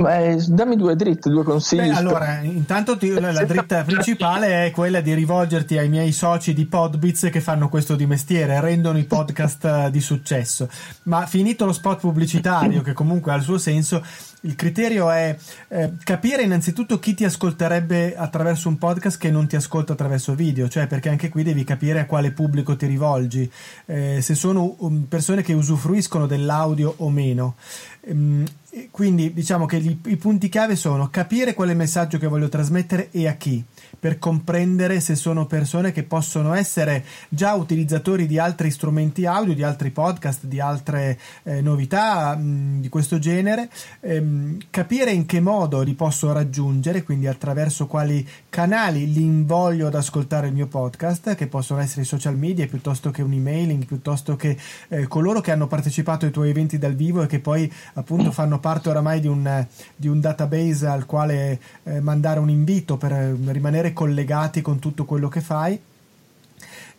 [0.00, 1.88] Beh, dammi due dritte, due consigli.
[1.88, 6.54] Beh, allora, intanto ti, la, la dritta principale è quella di rivolgerti ai miei soci
[6.54, 10.68] di Podbits che fanno questo di mestiere, rendono i podcast eh, di successo.
[11.04, 14.00] Ma finito lo spot pubblicitario, che comunque ha il suo senso,
[14.42, 19.56] il criterio è eh, capire innanzitutto chi ti ascolterebbe attraverso un podcast che non ti
[19.56, 23.50] ascolta attraverso video, cioè perché anche qui devi capire a quale pubblico ti rivolgi,
[23.86, 27.56] eh, se sono um, persone che usufruiscono dell'audio o meno.
[28.02, 28.44] Ehm,
[28.90, 33.26] quindi diciamo che gli, i punti chiave sono capire quale messaggio che voglio trasmettere e
[33.28, 33.64] a chi
[33.98, 39.62] per comprendere se sono persone che possono essere già utilizzatori di altri strumenti audio, di
[39.62, 43.68] altri podcast, di altre eh, novità mh, mm, di questo genere,
[44.00, 49.94] ehm, capire in che modo li posso raggiungere, quindi attraverso quali canali li invoglio ad
[49.94, 54.36] ascoltare il mio podcast, che possono essere i social media piuttosto che un emailing, piuttosto
[54.36, 54.56] che
[54.88, 58.60] eh, coloro che hanno partecipato ai tuoi eventi dal vivo e che poi appunto fanno
[58.60, 63.92] parte oramai di un, di un database al quale eh, mandare un invito per rimanere
[63.92, 65.80] collegati con tutto quello che fai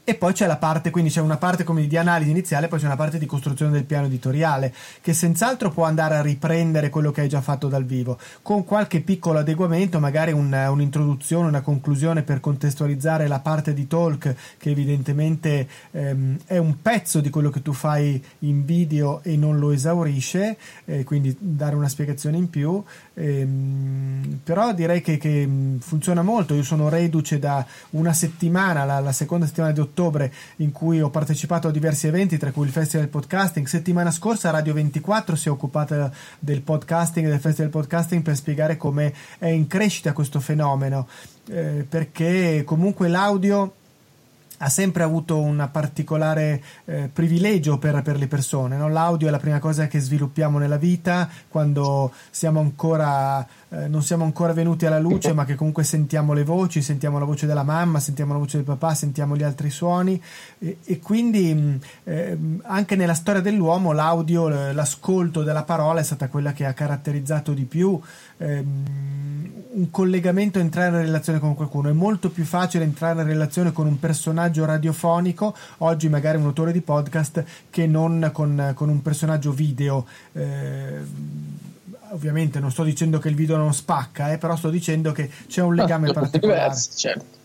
[0.04, 2.86] e poi c'è la parte, quindi c'è una parte come di analisi iniziale, poi c'è
[2.86, 7.22] una parte di costruzione del piano editoriale che senz'altro può andare a riprendere quello che
[7.22, 12.40] hai già fatto dal vivo, con qualche piccolo adeguamento, magari un, un'introduzione, una conclusione per
[12.40, 17.74] contestualizzare la parte di talk che evidentemente ehm, è un pezzo di quello che tu
[17.74, 22.84] fai in video e non lo esaurisce, eh, quindi dare una spiegazione in più.
[23.14, 25.48] Ehm, però direi che, che,
[25.80, 26.56] funziona molto.
[26.56, 31.02] Io sono reduce da una settimana, la, la seconda settimana di ottobre ottobre in cui
[31.02, 33.68] ho partecipato a diversi eventi, tra cui il Festival Podcasting.
[33.68, 38.78] Settimana scorsa Radio 24 si è occupata del podcasting e del Festival Podcasting per spiegare
[38.78, 41.08] come è in crescita questo fenomeno,
[41.50, 43.74] eh, perché comunque l'audio
[44.62, 48.78] ha sempre avuto un particolare eh, privilegio per, per, le persone.
[48.78, 48.90] No?
[48.90, 54.24] L'audio è la prima cosa che sviluppiamo nella vita quando siamo ancora, eh, non siamo
[54.24, 58.00] ancora venuti alla luce, ma che comunque sentiamo le voci, sentiamo la voce della mamma,
[58.00, 60.22] sentiamo la voce del papà, sentiamo gli altri suoni
[60.60, 66.52] e, e quindi eh, anche nella storia dell'uomo l'audio, l'ascolto della parola è stata quella
[66.52, 68.00] che ha caratterizzato di più
[68.40, 68.86] ehm,
[69.72, 71.90] un collegamento, entrare in relazione con qualcuno.
[71.90, 76.72] È molto più facile entrare in relazione con un personaggio radiofonico, oggi magari un autore
[76.72, 80.06] di podcast, che non con, con un personaggio video.
[80.34, 80.98] Eh,
[82.12, 85.62] ovviamente non sto dicendo che il video non spacca, eh, però sto dicendo che c'è
[85.62, 86.60] un legame no, particolare.
[86.60, 87.38] Diversi, certo.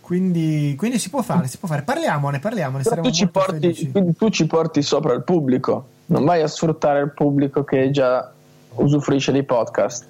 [0.00, 1.82] Quindi, quindi, si può fare, si può fare.
[1.82, 2.84] Parliamone, parliamone.
[2.84, 7.64] Tu ci, porti, tu ci porti sopra il pubblico, non vai a sfruttare il pubblico
[7.64, 8.32] che già
[8.76, 10.06] usufruisce dei podcast.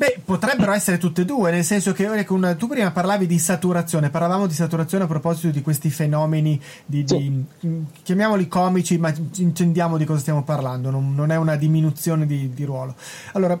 [0.00, 4.08] Beh, potrebbero essere tutte e due, nel senso che una, tu prima parlavi di saturazione,
[4.08, 7.44] parlavamo di saturazione a proposito di questi fenomeni, di, sì.
[7.60, 12.48] di, chiamiamoli comici, ma intendiamo di cosa stiamo parlando, non, non è una diminuzione di,
[12.54, 12.94] di ruolo.
[13.32, 13.60] Allora,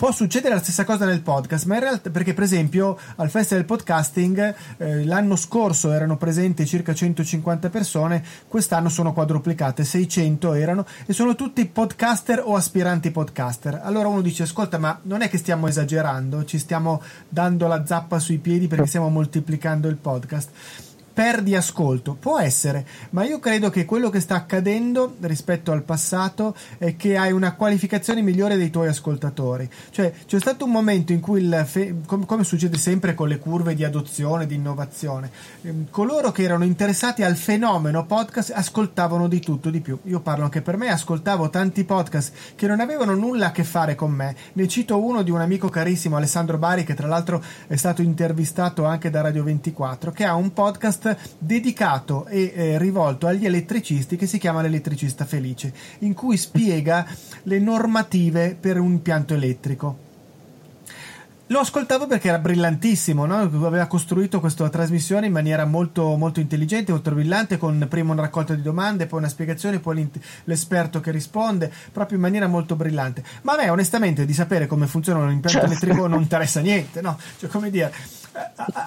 [0.00, 3.66] Può succedere la stessa cosa nel podcast, ma in realtà perché per esempio al Festival
[3.66, 11.12] Podcasting eh, l'anno scorso erano presenti circa 150 persone, quest'anno sono quadruplicate, 600 erano e
[11.12, 13.78] sono tutti podcaster o aspiranti podcaster.
[13.84, 18.18] Allora uno dice ascolta ma non è che stiamo esagerando, ci stiamo dando la zappa
[18.18, 20.88] sui piedi perché stiamo moltiplicando il podcast
[21.20, 22.16] perdi ascolto.
[22.18, 27.18] Può essere, ma io credo che quello che sta accadendo rispetto al passato è che
[27.18, 29.68] hai una qualificazione migliore dei tuoi ascoltatori.
[29.90, 33.74] Cioè, c'è stato un momento in cui, fe- com- come succede sempre con le curve
[33.74, 39.68] di adozione, di innovazione, ehm, coloro che erano interessati al fenomeno podcast ascoltavano di tutto
[39.68, 39.98] di più.
[40.04, 43.94] Io parlo anche per me, ascoltavo tanti podcast che non avevano nulla a che fare
[43.94, 44.34] con me.
[44.54, 48.86] Ne cito uno di un amico carissimo, Alessandro Bari, che tra l'altro è stato intervistato
[48.86, 54.26] anche da Radio 24, che ha un podcast dedicato e eh, rivolto agli elettricisti che
[54.26, 57.06] si chiama L'elettricista felice, in cui spiega
[57.44, 60.08] le normative per un impianto elettrico.
[61.50, 63.38] Lo ascoltavo perché era brillantissimo, no?
[63.38, 68.54] aveva costruito questa trasmissione in maniera molto, molto intelligente, molto brillante, con prima una raccolta
[68.54, 70.08] di domande, poi una spiegazione, poi
[70.44, 73.24] l'esperto che risponde, proprio in maniera molto brillante.
[73.42, 75.66] Ma a me onestamente di sapere come funziona un impianto certo.
[75.66, 77.18] elettrico non interessa niente, no?
[77.40, 77.92] Cioè, come dire,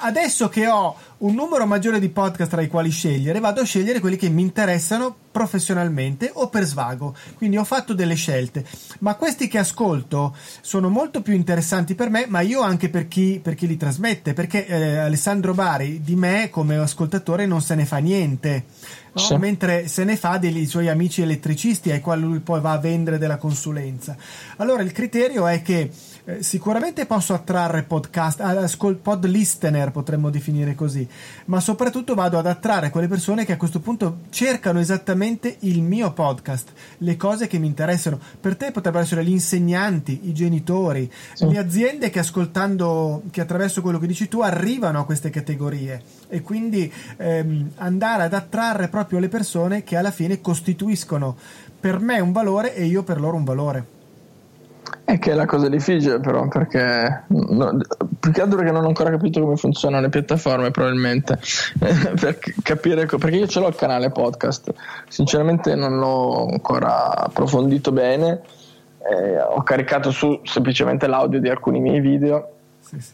[0.02, 4.00] adesso che ho un numero maggiore di podcast tra i quali scegliere, vado a scegliere
[4.00, 7.16] quelli che mi interessano professionalmente o per svago.
[7.36, 8.66] Quindi ho fatto delle scelte,
[9.00, 13.40] ma questi che ascolto sono molto più interessanti per me, ma io anche per chi,
[13.42, 17.86] per chi li trasmette, perché eh, Alessandro Bari di me come ascoltatore non se ne
[17.86, 18.66] fa niente.
[19.14, 19.22] No?
[19.22, 19.38] Sì.
[19.38, 23.20] mentre se ne fa dei suoi amici elettricisti ai quali lui poi va a vendere
[23.20, 24.18] della consulenza.
[24.58, 25.92] Allora il criterio è che
[26.26, 31.06] eh, sicuramente posso attrarre podcast, ascol- pod listener potremmo definire così,
[31.46, 36.14] ma soprattutto vado ad attrarre quelle persone che a questo punto cercano esattamente il mio
[36.14, 38.20] podcast, le cose che mi interessano.
[38.40, 41.46] Per te potrebbero essere gli insegnanti, i genitori, sì.
[41.46, 46.42] le aziende che ascoltando, che attraverso quello che dici tu arrivano a queste categorie e
[46.42, 51.36] quindi ehm, andare ad attrarre proprio le persone che alla fine costituiscono
[51.78, 54.02] per me un valore e io per loro un valore.
[55.06, 57.78] È che è la cosa difficile però perché no,
[58.20, 61.40] più che altro che non ho ancora capito come funzionano le piattaforme probabilmente.
[61.78, 64.74] Per capire perché io ce l'ho il canale podcast.
[65.10, 68.42] Sinceramente non l'ho ancora approfondito bene.
[69.12, 72.52] Eh, ho caricato su semplicemente l'audio di alcuni miei video.
[72.80, 73.14] Sì, sì.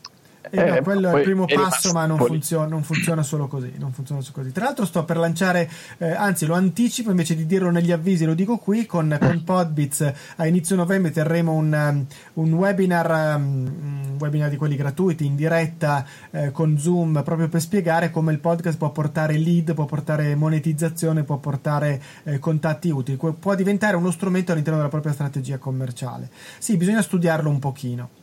[0.52, 3.91] Eh, no, quello è il primo passo, ma non funziona, non funziona, solo così, non
[3.91, 4.52] funziona solo così.
[4.52, 8.34] Tra l'altro, sto per lanciare, eh, anzi, lo anticipo invece di dirlo negli avvisi, lo
[8.34, 10.14] dico qui con, con Podbits.
[10.38, 15.36] A inizio novembre terremo un, um, un webinar, um, un webinar di quelli gratuiti in
[15.36, 20.36] diretta eh, con Zoom proprio per spiegare come il podcast può portare lead, può portare
[20.36, 26.30] monetizzazione, può portare eh, contatti utili, può diventare uno strumento all'interno della propria strategia commerciale.
[26.58, 28.19] Sì, bisogna studiarlo un pochino.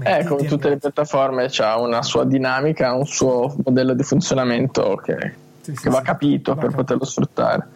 [0.00, 5.34] Eh, come tutte le piattaforme, ha una sua dinamica, un suo modello di funzionamento che,
[5.60, 6.82] sì, che va capito va per capito.
[6.82, 7.68] poterlo sfruttare.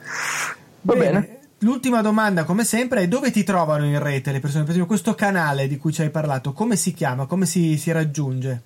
[0.80, 1.10] Va bene.
[1.10, 1.38] bene.
[1.60, 4.62] L'ultima domanda, come sempre, è dove ti trovano in rete le persone?
[4.62, 7.26] Per esempio, questo canale di cui ci hai parlato, come si chiama?
[7.26, 8.62] Come si, si raggiunge?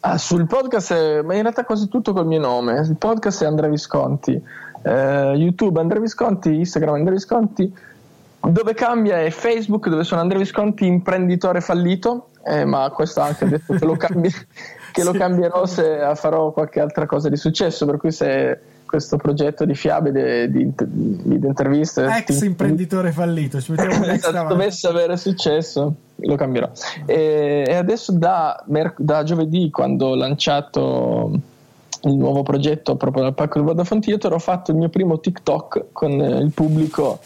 [0.00, 2.80] Ah, sul podcast, è, ma in realtà quasi tutto col mio nome.
[2.80, 4.40] Il podcast è Andrea Visconti,
[4.82, 7.72] eh, YouTube Andrea Visconti, Instagram Andrea Visconti.
[8.42, 12.29] Dove cambia è Facebook, dove sono Andrea Visconti, imprenditore fallito.
[12.44, 14.34] Eh, ma questo anche detto che lo, cambi-
[14.92, 17.86] che lo cambierò se farò qualche altra cosa di successo.
[17.86, 18.60] Per cui se
[18.90, 22.06] questo progetto di fiabe di, di, di interviste.
[22.06, 26.68] Ex imprenditore fallito, ci esatto, dovesse avere successo, lo cambierò.
[27.06, 28.60] E, e adesso da,
[28.96, 31.30] da, giovedì, quando ho lanciato
[32.02, 35.84] il nuovo progetto proprio dal pacco del Vodafone Theater, ho fatto il mio primo TikTok
[35.92, 37.20] con il pubblico.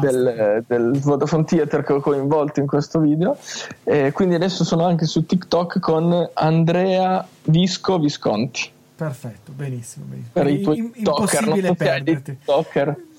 [0.00, 3.36] Del, del, Vodafone Theater che ho coinvolto in questo video
[3.84, 10.06] e quindi adesso sono anche su TikTok con Andrea Visco Visconti Perfetto, benissimo.
[10.06, 10.32] benissimo.
[10.32, 12.38] Per i tuoi impossibile perderti.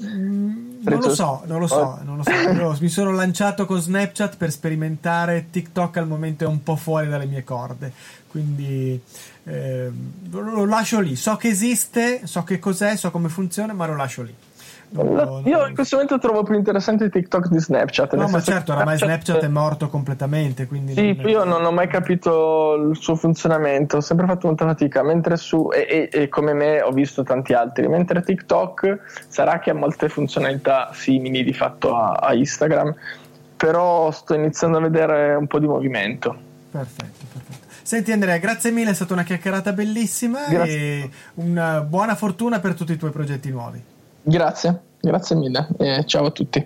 [0.04, 2.32] Mm, non lo so, non lo so, non lo so.
[2.32, 7.08] Io mi sono lanciato con Snapchat per sperimentare TikTok al momento è un po' fuori
[7.08, 7.94] dalle mie corde,
[8.28, 9.02] quindi
[9.46, 9.90] eh,
[10.32, 11.16] lo lascio lì.
[11.16, 14.36] So che esiste, so che cos'è, so come funziona, ma lo lascio lì.
[14.92, 18.16] No, io in questo momento trovo più interessante TikTok di Snapchat.
[18.16, 20.66] No, ma certo, oramai Snapchat, Snapchat è morto completamente.
[20.66, 24.66] Quindi sì, non io non ho mai capito il suo funzionamento, ho sempre fatto molta
[24.66, 25.04] fatica.
[25.04, 29.70] Mentre su, e, e, e, come me ho visto tanti altri, mentre TikTok sarà che
[29.70, 32.96] ha molte funzionalità simili di fatto a, a Instagram,
[33.56, 36.36] però sto iniziando a vedere un po' di movimento.
[36.72, 37.68] Perfetto, perfetto.
[37.84, 40.78] Senti Andrea, grazie mille, è stata una chiacchierata bellissima grazie.
[40.78, 43.98] e una buona fortuna per tutti i tuoi progetti nuovi.
[44.22, 46.66] Grazie, grazie mille e ciao a tutti.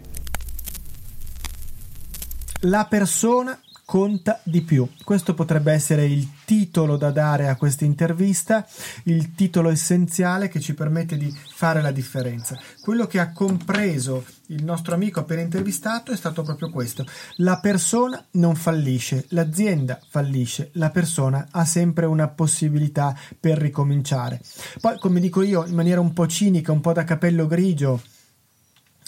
[2.61, 4.87] La persona conta di più.
[5.03, 8.65] Questo potrebbe essere il titolo da dare a questa intervista,
[9.03, 12.57] il titolo essenziale che ci permette di fare la differenza.
[12.81, 17.05] Quello che ha compreso il nostro amico appena intervistato è stato proprio questo.
[17.37, 24.41] La persona non fallisce, l'azienda fallisce, la persona ha sempre una possibilità per ricominciare.
[24.79, 28.01] Poi, come dico io, in maniera un po' cinica, un po' da capello grigio,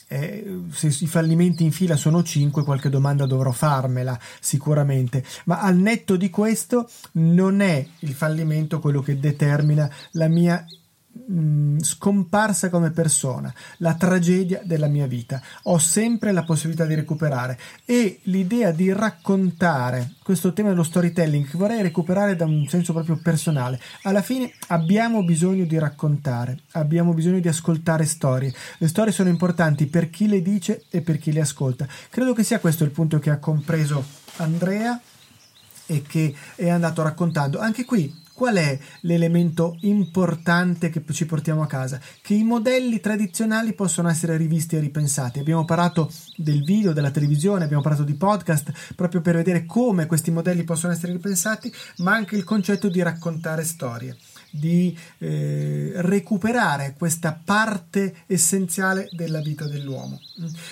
[0.08, 5.76] eh, se i fallimenti in fila sono 5, qualche domanda dovrò farmela sicuramente, ma al
[5.78, 10.66] netto di questo non è il fallimento quello che determina la mia
[11.28, 15.42] mh, scomparsa come persona, la tragedia della mia vita.
[15.64, 21.58] Ho sempre la possibilità di recuperare e l'idea di raccontare questo tema dello storytelling che
[21.58, 23.80] vorrei recuperare da un senso proprio personale.
[24.04, 28.54] Alla fine abbiamo bisogno di raccontare, abbiamo bisogno di ascoltare storie.
[28.78, 31.88] Le storie sono importanti per chi le dice e per chi le ascolta.
[32.10, 34.04] Credo che sia questo il punto che ha compreso
[34.38, 35.00] Andrea
[35.88, 37.60] e che è andato raccontando.
[37.60, 42.02] Anche qui Qual è l'elemento importante che ci portiamo a casa?
[42.22, 45.40] Che i modelli tradizionali possono essere rivisti e ripensati.
[45.40, 50.32] Abbiamo parlato del video, della televisione, abbiamo parlato di podcast proprio per vedere come questi
[50.32, 54.18] modelli possono essere ripensati, ma anche il concetto di raccontare storie
[54.52, 60.20] di eh, recuperare questa parte essenziale della vita dell'uomo,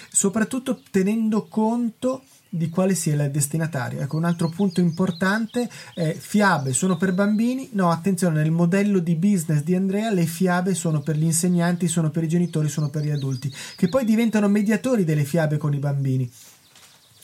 [0.09, 2.24] soprattutto tenendo conto
[2.56, 3.99] di quale sia il destinatario.
[4.01, 7.70] Ecco, un altro punto importante è fiabe sono per bambini?
[7.74, 12.12] No, attenzione, nel modello di business di Andrea le fiabe sono per gli insegnanti, sono
[12.12, 15.80] per i genitori, sono per gli adulti, che poi diventano mediatori delle fiabe con i
[15.80, 16.32] bambini.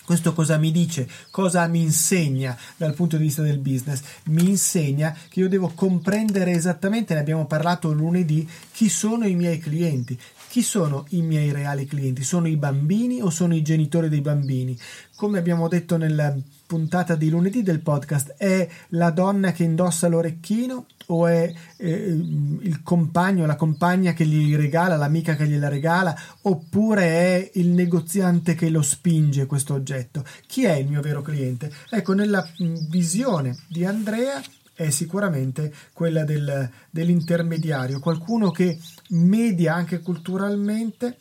[0.04, 1.08] Questo cosa mi dice?
[1.30, 4.02] Cosa mi insegna dal punto di vista del business?
[4.26, 9.60] Mi insegna che io devo comprendere esattamente, ne abbiamo parlato lunedì, chi sono i miei
[9.60, 10.18] clienti.
[10.50, 12.24] Chi sono i miei reali clienti?
[12.24, 14.76] Sono i bambini o sono i genitori dei bambini?
[15.16, 16.36] Come abbiamo detto nella
[16.66, 22.82] puntata di lunedì del podcast, è la donna che indossa l'orecchino o è eh, il
[22.82, 28.70] compagno, la compagna che gli regala, l'amica che gliela regala, oppure è il negoziante che
[28.70, 30.26] lo spinge questo oggetto?
[30.47, 31.72] Chi è il mio vero cliente?
[31.91, 32.43] Ecco, nella
[32.89, 34.41] visione di Andrea
[34.80, 41.18] è sicuramente quella del, dell'intermediario, qualcuno che media anche culturalmente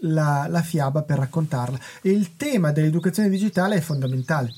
[0.00, 1.78] la, la fiaba per raccontarla.
[2.00, 4.54] E il tema dell'educazione digitale è fondamentale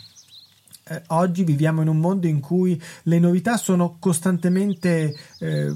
[0.87, 5.72] eh, oggi viviamo in un mondo in cui le novità sono costantemente eh,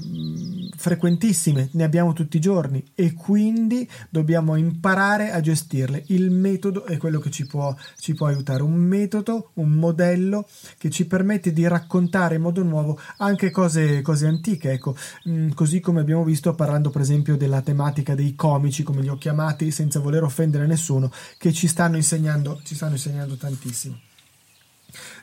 [0.75, 6.03] frequentissime, ne abbiamo tutti i giorni e quindi dobbiamo imparare a gestirle.
[6.07, 10.47] Il metodo è quello che ci può, ci può aiutare, un metodo, un modello
[10.77, 14.95] che ci permette di raccontare in modo nuovo anche cose, cose antiche, ecco,
[15.27, 19.17] mm, così come abbiamo visto parlando per esempio della tematica dei comici, come li ho
[19.17, 24.08] chiamati, senza voler offendere nessuno, che ci stanno insegnando, ci stanno insegnando tantissimo.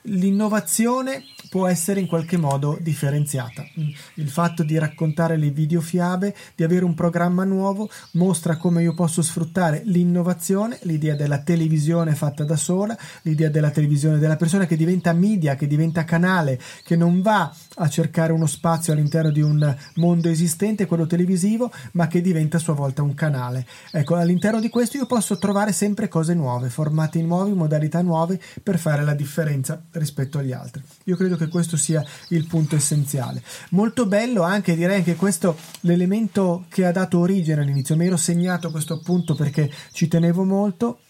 [0.03, 3.67] L'innovazione può essere in qualche modo differenziata.
[4.15, 9.23] Il fatto di raccontare le videofiabe, di avere un programma nuovo, mostra come io posso
[9.23, 15.13] sfruttare l'innovazione, l'idea della televisione fatta da sola, l'idea della televisione della persona che diventa
[15.13, 20.29] media, che diventa canale, che non va a cercare uno spazio all'interno di un mondo
[20.29, 23.67] esistente, quello televisivo, ma che diventa a sua volta un canale.
[23.91, 28.79] Ecco, all'interno di questo io posso trovare sempre cose nuove, formati nuovi, modalità nuove per
[28.79, 29.56] fare la differenza
[29.93, 30.83] rispetto agli altri.
[31.05, 33.43] Io credo che questo sia il punto essenziale.
[33.71, 37.97] Molto bello anche, direi che questo l'elemento che ha dato origine all'inizio.
[37.97, 41.01] Mi ero segnato questo appunto perché ci tenevo molto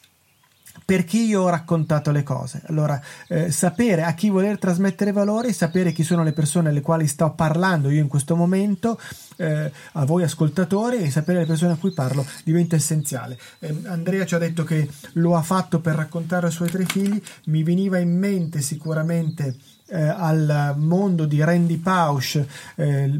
[0.85, 2.63] per chi io ho raccontato le cose.
[2.67, 7.07] Allora, eh, sapere a chi voler trasmettere valore, sapere chi sono le persone alle quali
[7.07, 8.99] sto parlando io in questo momento,
[9.37, 13.39] eh, a voi ascoltatori e sapere le persone a cui parlo diventa essenziale.
[13.59, 17.21] Eh, Andrea ci ha detto che lo ha fatto per raccontare ai suoi tre figli,
[17.47, 19.57] mi veniva in mente sicuramente
[19.89, 23.11] eh, al mondo di Randy Pausch, eh,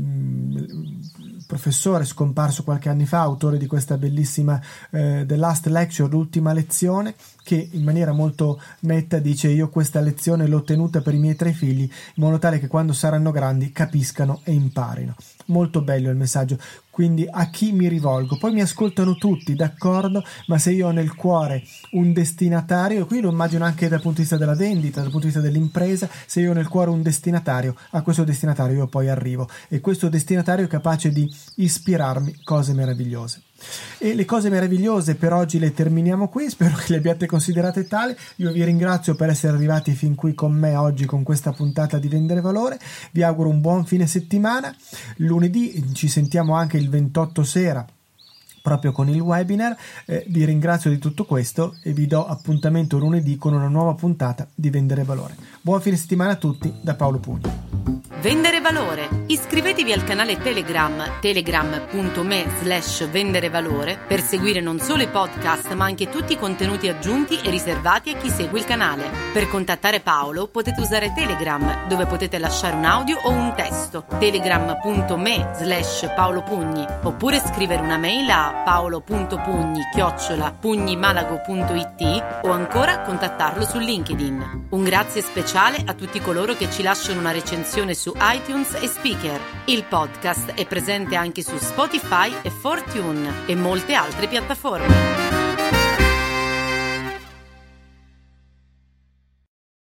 [1.47, 7.15] professore scomparso qualche anno fa, autore di questa bellissima eh, The Last Lecture, l'ultima lezione,
[7.43, 11.53] che in maniera molto netta dice io questa lezione l'ho tenuta per i miei tre
[11.53, 11.91] figli in
[12.23, 15.15] modo tale che quando saranno grandi capiscano e imparino.
[15.47, 16.59] Molto bello il messaggio,
[16.97, 18.39] quindi a chi mi rivolgo?
[18.39, 23.21] Poi mi ascoltano tutti, d'accordo, ma se io ho nel cuore un destinatario, e qui
[23.21, 26.41] lo immagino anche dal punto di vista della vendita, dal punto di vista dell'impresa, se
[26.41, 30.65] io ho nel cuore un destinatario, a questo destinatario io poi arrivo e questo destinatario
[30.65, 33.43] è capace di ispirarmi cose meravigliose.
[33.99, 38.15] E le cose meravigliose per oggi le terminiamo qui, spero che le abbiate considerate tali.
[38.37, 42.09] Io vi ringrazio per essere arrivati fin qui con me oggi con questa puntata di
[42.09, 42.79] Vendere Valore.
[43.13, 44.75] Vi auguro un buon fine settimana.
[45.17, 47.87] Lunedì ci sentiamo anche il 28 sera
[48.67, 49.77] proprio con il webinar.
[50.07, 54.49] Eh, vi ringrazio di tutto questo e vi do appuntamento lunedì con una nuova puntata
[54.53, 55.37] di Vendere Valore.
[55.61, 57.96] Buon fine settimana a tutti da Paolo Pugni.
[58.21, 59.09] Vendere valore.
[59.27, 65.85] Iscrivetevi al canale Telegram telegram.me slash vendere valore per seguire non solo i podcast ma
[65.85, 69.11] anche tutti i contenuti aggiunti e riservati a chi segue il canale.
[69.35, 75.51] Per contattare Paolo potete usare Telegram dove potete lasciare un audio o un testo telegram.me
[75.57, 84.69] slash paolopugni oppure scrivere una mail a paolo.pugni chiocciola pugnimalago.it o ancora contattarlo su LinkedIn.
[84.71, 89.41] Un grazie speciale a tutti coloro che ci lasciano una recensione su iTunes e Speaker.
[89.65, 95.36] Il podcast è presente anche su Spotify e Fortune e molte altre piattaforme.